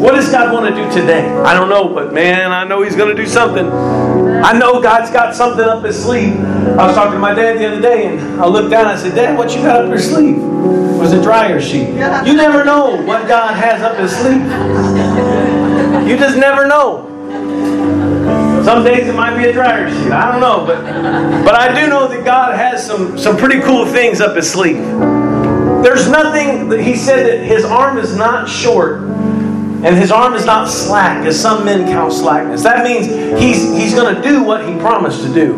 What 0.00 0.14
does 0.14 0.30
God 0.30 0.50
want 0.50 0.74
to 0.74 0.82
do 0.82 0.90
today? 0.98 1.28
I 1.28 1.52
don't 1.52 1.68
know, 1.68 1.92
but 1.92 2.10
man, 2.10 2.50
I 2.50 2.64
know 2.64 2.80
He's 2.80 2.96
going 2.96 3.14
to 3.14 3.22
do 3.22 3.28
something. 3.28 3.66
I 3.68 4.58
know 4.58 4.80
God's 4.80 5.10
got 5.10 5.34
something 5.34 5.62
up 5.62 5.84
His 5.84 6.02
sleeve. 6.02 6.40
I 6.40 6.86
was 6.86 6.94
talking 6.94 7.12
to 7.12 7.18
my 7.18 7.34
dad 7.34 7.58
the 7.58 7.66
other 7.66 7.82
day, 7.82 8.06
and 8.06 8.40
I 8.40 8.46
looked 8.46 8.70
down 8.70 8.86
and 8.86 8.88
I 8.88 8.96
said, 8.96 9.14
Dad, 9.14 9.36
what 9.36 9.54
you 9.54 9.60
got 9.60 9.84
up 9.84 9.90
your 9.90 9.98
sleeve? 9.98 10.38
It 10.38 10.98
was 10.98 11.12
a 11.12 11.20
dryer 11.22 11.60
sheet. 11.60 11.88
You 11.88 12.32
never 12.32 12.64
know 12.64 12.96
what 13.02 13.28
God 13.28 13.54
has 13.54 13.82
up 13.82 13.98
His 13.98 14.10
sleeve. 14.16 14.40
You 16.08 16.16
just 16.16 16.38
never 16.38 16.66
know. 16.66 17.12
Some 18.64 18.84
days 18.84 19.06
it 19.06 19.14
might 19.14 19.36
be 19.36 19.50
a 19.50 19.52
dryer 19.52 19.90
sheet. 19.90 20.12
I 20.12 20.32
don't 20.32 20.40
know, 20.40 20.64
but 20.64 20.82
but 21.44 21.54
I 21.54 21.78
do 21.78 21.90
know 21.90 22.08
that 22.08 22.24
God 22.24 22.56
has 22.56 22.86
some 22.86 23.18
some 23.18 23.36
pretty 23.36 23.60
cool 23.60 23.84
things 23.84 24.22
up 24.22 24.34
His 24.34 24.50
sleeve. 24.50 24.82
There's 25.86 26.08
nothing, 26.08 26.68
that 26.70 26.80
he 26.80 26.96
said 26.96 27.26
that 27.28 27.46
his 27.46 27.64
arm 27.64 27.96
is 27.96 28.16
not 28.16 28.48
short 28.48 29.02
and 29.02 29.94
his 29.96 30.10
arm 30.10 30.34
is 30.34 30.44
not 30.44 30.68
slack, 30.68 31.24
as 31.24 31.40
some 31.40 31.64
men 31.64 31.86
count 31.86 32.12
slackness. 32.12 32.64
That 32.64 32.82
means 32.82 33.06
he's, 33.40 33.62
he's 33.72 33.94
going 33.94 34.12
to 34.12 34.20
do 34.20 34.42
what 34.42 34.68
he 34.68 34.76
promised 34.80 35.22
to 35.22 35.32
do. 35.32 35.54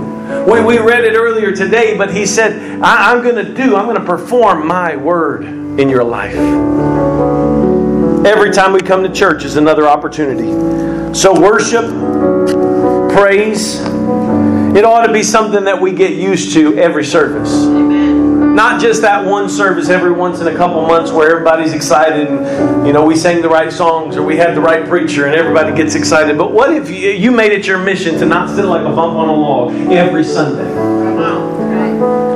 We, 0.46 0.62
we 0.62 0.78
read 0.80 1.04
it 1.04 1.14
earlier 1.14 1.56
today, 1.56 1.96
but 1.96 2.12
he 2.12 2.26
said, 2.26 2.82
I, 2.82 3.10
I'm 3.10 3.22
going 3.22 3.42
to 3.42 3.54
do, 3.54 3.74
I'm 3.74 3.86
going 3.86 3.98
to 3.98 4.04
perform 4.04 4.66
my 4.66 4.96
word 4.96 5.44
in 5.44 5.88
your 5.88 6.04
life. 6.04 6.34
Every 8.26 8.52
time 8.52 8.74
we 8.74 8.82
come 8.82 9.02
to 9.04 9.10
church 9.10 9.46
is 9.46 9.56
another 9.56 9.88
opportunity. 9.88 11.14
So, 11.14 11.40
worship, 11.40 11.86
praise, 13.16 13.80
it 14.76 14.84
ought 14.84 15.06
to 15.06 15.12
be 15.14 15.22
something 15.22 15.64
that 15.64 15.80
we 15.80 15.92
get 15.92 16.12
used 16.12 16.52
to 16.52 16.76
every 16.76 17.06
service. 17.06 18.07
Not 18.58 18.80
just 18.80 19.02
that 19.02 19.24
one 19.24 19.48
service 19.48 19.88
every 19.88 20.10
once 20.10 20.40
in 20.40 20.48
a 20.48 20.56
couple 20.56 20.82
months 20.82 21.12
where 21.12 21.30
everybody's 21.30 21.72
excited 21.72 22.26
and 22.26 22.84
you 22.84 22.92
know 22.92 23.04
we 23.04 23.14
sang 23.14 23.40
the 23.40 23.48
right 23.48 23.72
songs 23.72 24.16
or 24.16 24.24
we 24.24 24.36
had 24.36 24.56
the 24.56 24.60
right 24.60 24.84
preacher 24.84 25.26
and 25.26 25.36
everybody 25.36 25.72
gets 25.76 25.94
excited. 25.94 26.36
But 26.36 26.50
what 26.50 26.72
if 26.72 26.90
you, 26.90 27.10
you 27.10 27.30
made 27.30 27.52
it 27.52 27.68
your 27.68 27.78
mission 27.78 28.18
to 28.18 28.26
not 28.26 28.50
sit 28.50 28.64
like 28.64 28.84
a 28.84 28.92
bump 28.92 29.14
on 29.14 29.28
a 29.28 29.32
log 29.32 29.76
every 29.92 30.24
Sunday? 30.24 30.68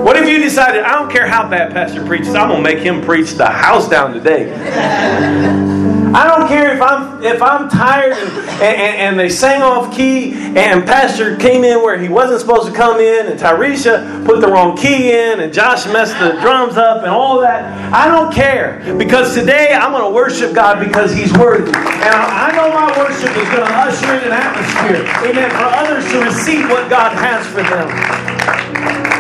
What 0.04 0.14
if 0.14 0.28
you 0.28 0.38
decided, 0.38 0.84
I 0.84 0.92
don't 0.92 1.10
care 1.10 1.26
how 1.26 1.48
bad 1.48 1.72
Pastor 1.72 2.06
preaches, 2.06 2.36
I'm 2.36 2.50
gonna 2.50 2.62
make 2.62 2.78
him 2.78 3.02
preach 3.02 3.32
the 3.32 3.46
house 3.46 3.88
down 3.88 4.14
today. 4.14 5.98
I 6.14 6.26
don't 6.28 6.46
care 6.46 6.74
if 6.74 6.82
I'm 6.82 7.22
if 7.22 7.40
I'm 7.40 7.68
tired 7.68 8.12
and, 8.12 8.62
and, 8.62 8.96
and, 9.00 9.18
they 9.18 9.30
sang 9.30 9.62
off 9.62 9.94
key 9.94 10.34
and 10.34 10.84
Pastor 10.84 11.36
came 11.36 11.64
in 11.64 11.82
where 11.82 11.98
he 11.98 12.08
wasn't 12.08 12.40
supposed 12.40 12.68
to 12.68 12.74
come 12.74 13.00
in 13.00 13.26
and 13.26 13.40
Tyresha 13.40 14.24
put 14.26 14.40
the 14.40 14.48
wrong 14.48 14.76
key 14.76 15.10
in 15.12 15.40
and 15.40 15.52
Josh 15.52 15.86
messed 15.86 16.18
the 16.18 16.38
drums 16.40 16.76
up 16.76 16.98
and 16.98 17.08
all 17.08 17.40
that. 17.40 17.92
I 17.94 18.08
don't 18.08 18.32
care 18.32 18.82
because 18.98 19.34
today 19.34 19.72
I'm 19.72 19.92
going 19.92 20.04
to 20.04 20.14
worship 20.14 20.54
God 20.54 20.84
because 20.84 21.14
He's 21.14 21.32
worthy. 21.32 21.72
And 21.72 22.14
I, 22.14 22.52
know 22.52 22.68
my 22.72 22.98
worship 22.98 23.30
is 23.30 23.48
going 23.48 23.66
to 23.66 23.74
usher 23.74 24.12
in 24.14 24.24
an 24.24 24.32
atmosphere, 24.32 25.30
amen, 25.30 25.50
for 25.50 25.64
others 25.64 26.10
to 26.12 26.24
receive 26.24 26.68
what 26.68 26.90
God 26.90 27.12
has 27.12 27.46
for 27.46 27.62
them. 27.62 29.11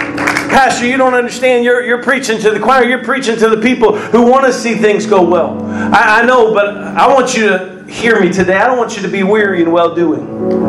Pastor, 0.52 0.86
you 0.86 0.98
don't 0.98 1.14
understand. 1.14 1.64
You're, 1.64 1.82
you're 1.82 2.02
preaching 2.02 2.38
to 2.40 2.50
the 2.50 2.60
choir. 2.60 2.84
You're 2.84 3.02
preaching 3.02 3.38
to 3.38 3.48
the 3.48 3.56
people 3.56 3.96
who 3.96 4.30
want 4.30 4.44
to 4.44 4.52
see 4.52 4.74
things 4.74 5.06
go 5.06 5.22
well. 5.22 5.64
I, 5.64 6.20
I 6.20 6.26
know, 6.26 6.52
but 6.52 6.76
I 6.76 7.08
want 7.08 7.34
you 7.34 7.48
to 7.48 7.84
hear 7.88 8.20
me 8.20 8.30
today. 8.30 8.58
I 8.58 8.66
don't 8.66 8.76
want 8.76 8.94
you 8.94 9.00
to 9.00 9.08
be 9.08 9.22
weary 9.22 9.62
in 9.62 9.72
well 9.72 9.94
doing. 9.94 10.62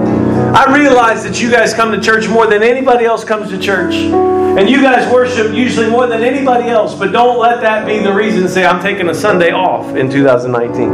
I 0.55 0.73
realize 0.73 1.25
that 1.25 1.41
you 1.41 1.51
guys 1.51 1.73
come 1.73 1.91
to 1.91 1.99
church 1.99 2.29
more 2.29 2.47
than 2.47 2.63
anybody 2.63 3.03
else 3.03 3.25
comes 3.25 3.49
to 3.49 3.59
church. 3.59 3.95
And 3.95 4.69
you 4.69 4.81
guys 4.81 5.11
worship 5.11 5.53
usually 5.53 5.89
more 5.89 6.07
than 6.07 6.23
anybody 6.23 6.69
else, 6.69 6.95
but 6.95 7.11
don't 7.11 7.37
let 7.37 7.59
that 7.59 7.85
be 7.85 7.99
the 7.99 8.13
reason 8.13 8.41
to 8.43 8.47
say 8.47 8.65
I'm 8.65 8.81
taking 8.81 9.09
a 9.09 9.13
Sunday 9.13 9.51
off 9.51 9.97
in 9.97 10.09
2019. 10.09 10.91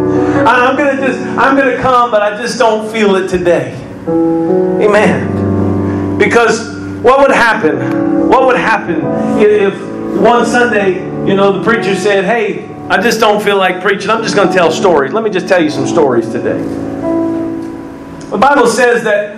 I'm 0.47 0.75
gonna 0.75 0.95
just 0.95 1.19
I'm 1.38 1.56
gonna 1.56 1.78
come, 1.78 2.10
but 2.10 2.23
I 2.23 2.41
just 2.41 2.58
don't 2.58 2.91
feel 2.91 3.17
it 3.17 3.28
today. 3.28 3.75
Amen. 4.08 6.17
Because 6.17 6.75
what 7.04 7.19
would 7.19 7.36
happen? 7.36 7.98
What 8.29 8.45
would 8.45 8.57
happen 8.57 9.01
if 9.41 9.73
one 10.21 10.45
Sunday, 10.45 10.99
you 11.27 11.35
know, 11.35 11.51
the 11.51 11.63
preacher 11.63 11.95
said, 11.95 12.25
Hey, 12.25 12.69
I 12.87 13.01
just 13.01 13.19
don't 13.19 13.41
feel 13.41 13.57
like 13.57 13.81
preaching. 13.81 14.11
I'm 14.11 14.21
just 14.21 14.35
gonna 14.35 14.53
tell 14.53 14.71
stories. 14.71 15.11
Let 15.13 15.23
me 15.23 15.31
just 15.31 15.47
tell 15.47 15.59
you 15.59 15.71
some 15.71 15.87
stories 15.87 16.29
today. 16.29 16.61
The 18.29 18.37
Bible 18.37 18.67
says 18.67 19.03
that 19.03 19.35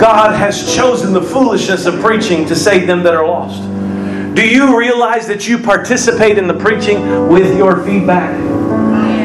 God 0.00 0.36
has 0.36 0.74
chosen 0.74 1.12
the 1.12 1.22
foolishness 1.22 1.86
of 1.86 2.00
preaching 2.00 2.44
to 2.46 2.56
save 2.56 2.88
them 2.88 3.04
that 3.04 3.14
are 3.14 3.24
lost. 3.24 3.62
Do 4.34 4.44
you 4.44 4.76
realize 4.76 5.28
that 5.28 5.46
you 5.46 5.56
participate 5.56 6.36
in 6.36 6.48
the 6.48 6.54
preaching 6.54 7.28
with 7.28 7.56
your 7.56 7.84
feedback? 7.84 8.53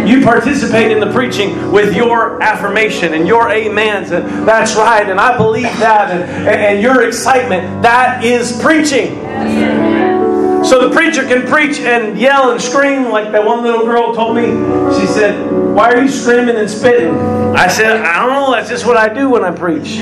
You 0.10 0.24
participate 0.24 0.92
in 0.92 1.00
the 1.00 1.12
preaching 1.12 1.72
with 1.72 1.96
your 1.96 2.42
affirmation 2.42 3.14
and 3.14 3.28
your 3.28 3.52
amens, 3.52 4.12
and 4.12 4.48
that's 4.48 4.76
right, 4.76 5.08
and 5.08 5.20
I 5.20 5.38
believe 5.38 5.72
that, 5.80 6.10
and, 6.10 6.30
and 6.48 6.82
your 6.82 7.08
excitement. 7.08 7.84
That 7.84 8.24
is 8.24 8.60
preaching. 8.60 9.20
So 10.64 10.88
the 10.88 10.94
preacher 10.94 11.24
can 11.24 11.48
preach 11.48 11.80
and 11.80 12.20
yell 12.20 12.52
and 12.52 12.62
scream 12.62 13.10
like 13.10 13.32
that 13.32 13.46
one 13.46 13.64
little 13.64 13.86
girl 13.86 14.14
told 14.14 14.36
me. 14.36 14.48
She 15.00 15.08
said, 15.08 15.50
Why 15.52 15.92
are 15.94 16.02
you 16.02 16.10
screaming 16.10 16.58
and 16.58 16.70
spitting? 16.70 17.16
I 17.56 17.68
said, 17.68 18.02
I 18.02 18.26
don't 18.26 18.34
know. 18.34 18.52
That's 18.52 18.70
just 18.70 18.86
what 18.86 18.98
I 18.98 19.14
do 19.14 19.30
when 19.30 19.44
I 19.44 19.52
preach. 19.52 20.00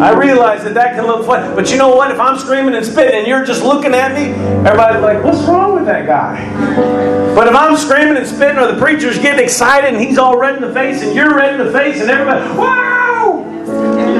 I 0.00 0.12
realize 0.12 0.62
that 0.64 0.74
that 0.74 0.94
can 0.94 1.06
look 1.06 1.24
fun. 1.24 1.54
But 1.54 1.70
you 1.70 1.78
know 1.78 1.94
what? 1.94 2.10
If 2.10 2.20
I'm 2.20 2.38
screaming 2.38 2.74
and 2.74 2.84
spitting 2.84 3.14
and 3.14 3.26
you're 3.26 3.44
just 3.44 3.62
looking 3.62 3.94
at 3.94 4.12
me, 4.12 4.32
everybody's 4.66 5.02
like, 5.02 5.24
What's 5.24 5.42
wrong 5.44 5.74
with 5.74 5.86
that 5.86 6.06
guy? 6.06 7.34
But 7.34 7.48
if 7.48 7.54
I'm 7.54 7.76
screaming 7.76 8.16
and 8.16 8.26
spitting 8.26 8.58
or 8.58 8.70
the 8.72 8.78
preacher's 8.78 9.18
getting 9.18 9.42
excited 9.42 9.94
and 9.94 10.02
he's 10.02 10.18
all 10.18 10.38
red 10.38 10.56
in 10.56 10.62
the 10.62 10.72
face 10.72 11.02
and 11.02 11.14
you're 11.14 11.34
red 11.34 11.58
in 11.58 11.66
the 11.66 11.72
face 11.72 12.00
and 12.00 12.10
everybody, 12.10 12.44
Wow! 12.58 13.42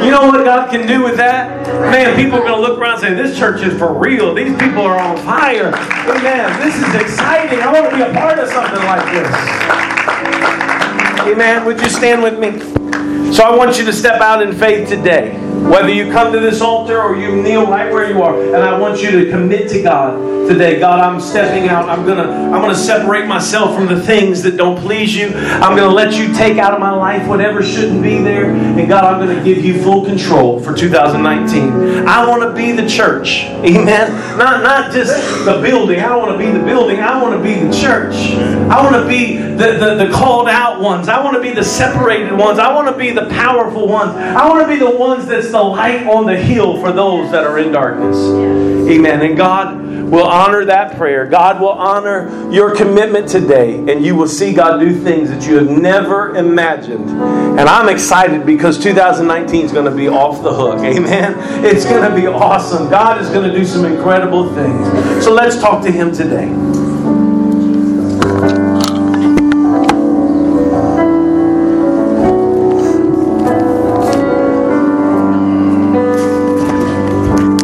You 0.03 0.11
know 0.11 0.29
what 0.29 0.45
God 0.45 0.71
can 0.71 0.87
do 0.87 1.03
with 1.03 1.17
that? 1.19 1.67
Man, 1.91 2.17
people 2.17 2.39
are 2.39 2.43
going 2.43 2.55
to 2.55 2.61
look 2.61 2.79
around 2.79 2.93
and 2.93 3.01
say, 3.01 3.15
This 3.15 3.39
church 3.39 3.61
is 3.63 3.79
for 3.79 3.93
real. 3.93 4.35
These 4.35 4.57
people 4.59 4.83
are 4.83 4.99
on 4.99 5.17
fire. 5.19 5.69
Amen. 5.69 6.61
This 6.61 6.77
is 6.77 6.95
exciting. 6.95 7.61
I 7.61 7.73
want 7.73 7.91
to 7.91 7.97
be 7.97 8.03
a 8.03 8.13
part 8.15 8.39
of 8.39 8.49
something 8.49 8.83
like 8.85 9.05
this. 9.13 9.29
Amen. 11.27 11.67
Would 11.67 11.81
you 11.81 11.91
stand 11.91 12.23
with 12.23 12.39
me? 12.39 12.77
So 13.35 13.45
I 13.45 13.55
want 13.55 13.79
you 13.79 13.85
to 13.85 13.93
step 13.93 14.21
out 14.21 14.41
in 14.41 14.55
faith 14.55 14.89
today. 14.89 15.46
Whether 15.71 15.93
you 15.93 16.11
come 16.13 16.33
to 16.33 16.41
this 16.41 16.61
altar 16.61 17.01
or 17.01 17.17
you 17.17 17.43
kneel 17.43 17.67
right 17.67 17.93
where 17.93 18.09
you 18.09 18.23
are, 18.23 18.41
and 18.41 18.57
I 18.57 18.79
want 18.79 19.03
you 19.03 19.11
to 19.25 19.31
commit 19.31 19.69
to 19.71 19.83
God 19.83 20.49
today. 20.49 20.79
God, 20.79 21.01
I'm 21.01 21.21
stepping 21.21 21.69
out. 21.69 21.89
I'm 21.89 22.07
gonna 22.07 22.23
I'm 22.23 22.63
gonna 22.63 22.75
separate 22.75 23.27
myself 23.27 23.75
from 23.75 23.87
the 23.87 24.01
things 24.01 24.43
that 24.43 24.57
don't 24.57 24.79
please 24.79 25.15
you. 25.15 25.33
I'm 25.35 25.77
gonna 25.77 25.93
let 25.93 26.15
you 26.15 26.33
take 26.35 26.59
out 26.59 26.73
of 26.73 26.81
my 26.81 26.93
life 26.93 27.27
whatever 27.27 27.63
shouldn't 27.63 28.03
be 28.03 28.23
there. 28.23 28.51
And 28.51 28.89
God, 28.89 29.05
I'm 29.05 29.27
gonna 29.27 29.43
give 29.43 29.65
you 29.65 29.83
full 29.83 30.05
control 30.05 30.61
for 30.61 30.75
2019. 30.75 32.07
I 32.07 32.27
want 32.27 32.43
to 32.43 32.55
be 32.55 32.73
the 32.73 32.89
church. 32.89 33.45
Amen. 33.45 34.39
Not 34.39 34.63
not 34.63 34.93
just 34.93 35.17
the 35.45 35.61
building. 35.61 36.01
I 36.01 36.09
don't 36.09 36.23
want 36.23 36.39
to 36.39 36.47
be 36.47 36.51
the 36.51 36.65
building. 36.65 37.01
I 37.01 37.21
want 37.21 37.37
to 37.37 37.43
be 37.43 37.55
the 37.55 37.73
church. 37.73 38.15
I 38.15 38.83
want 38.83 38.97
to 38.97 39.09
be 39.09 39.37
the, 39.37 39.79
the, 39.79 40.07
the 40.07 40.13
called 40.13 40.49
out 40.49 40.81
ones. 40.81 41.09
I 41.09 41.23
want 41.23 41.37
to 41.37 41.43
be 41.43 41.53
the 41.53 41.65
separated 41.65 42.33
ones. 42.33 42.59
I 42.59 42.73
want 42.75 42.89
to 42.89 42.97
be 42.97 43.11
the 43.11 43.29
powerful 43.31 43.89
ones. 43.89 44.13
I 44.15 44.49
want 44.49 44.63
to 44.63 44.69
be 44.69 44.77
the 44.77 44.91
ones 44.91 45.27
that's 45.27 45.55
the 45.57 45.63
light 45.63 46.07
on 46.07 46.27
the 46.27 46.37
hill 46.37 46.79
for 46.81 46.93
those 46.93 47.31
that 47.31 47.45
are 47.45 47.59
in 47.59 47.73
darkness. 47.73 48.17
Amen. 48.91 49.23
And 49.23 49.37
God 49.37 49.81
will 50.11 50.27
honor 50.27 50.67
that 50.67 50.97
prayer. 50.97 51.27
God 51.27 51.61
will 51.63 51.71
honor 51.71 52.53
your 52.53 52.77
commitment 52.77 53.27
today, 53.27 53.79
and 53.79 54.05
you 54.05 54.15
will 54.15 54.29
see 54.29 54.53
God 54.53 54.79
do 54.79 54.95
things 54.95 55.31
that 55.31 55.47
you 55.47 55.57
have 55.57 55.71
never 55.71 56.37
imagined. 56.37 57.09
And 57.09 57.61
I'm 57.61 57.89
excited 57.89 58.45
because 58.45 58.79
2019 58.79 59.65
is 59.65 59.73
going 59.73 59.91
to 59.91 59.97
be 59.97 60.09
off 60.09 60.43
the 60.43 60.53
hook. 60.53 60.81
Amen. 60.81 61.35
It's 61.65 61.87
going 61.87 62.09
to 62.09 62.15
be 62.15 62.27
awesome. 62.27 62.91
God 62.91 63.21
is 63.21 63.31
going 63.31 63.51
to 63.51 63.57
do 63.57 63.65
some 63.65 63.87
incredible 63.87 64.55
things. 64.55 65.25
So 65.25 65.33
let's 65.33 65.59
talk 65.59 65.83
to 65.85 65.91
Him 65.91 66.13
today. 66.13 66.53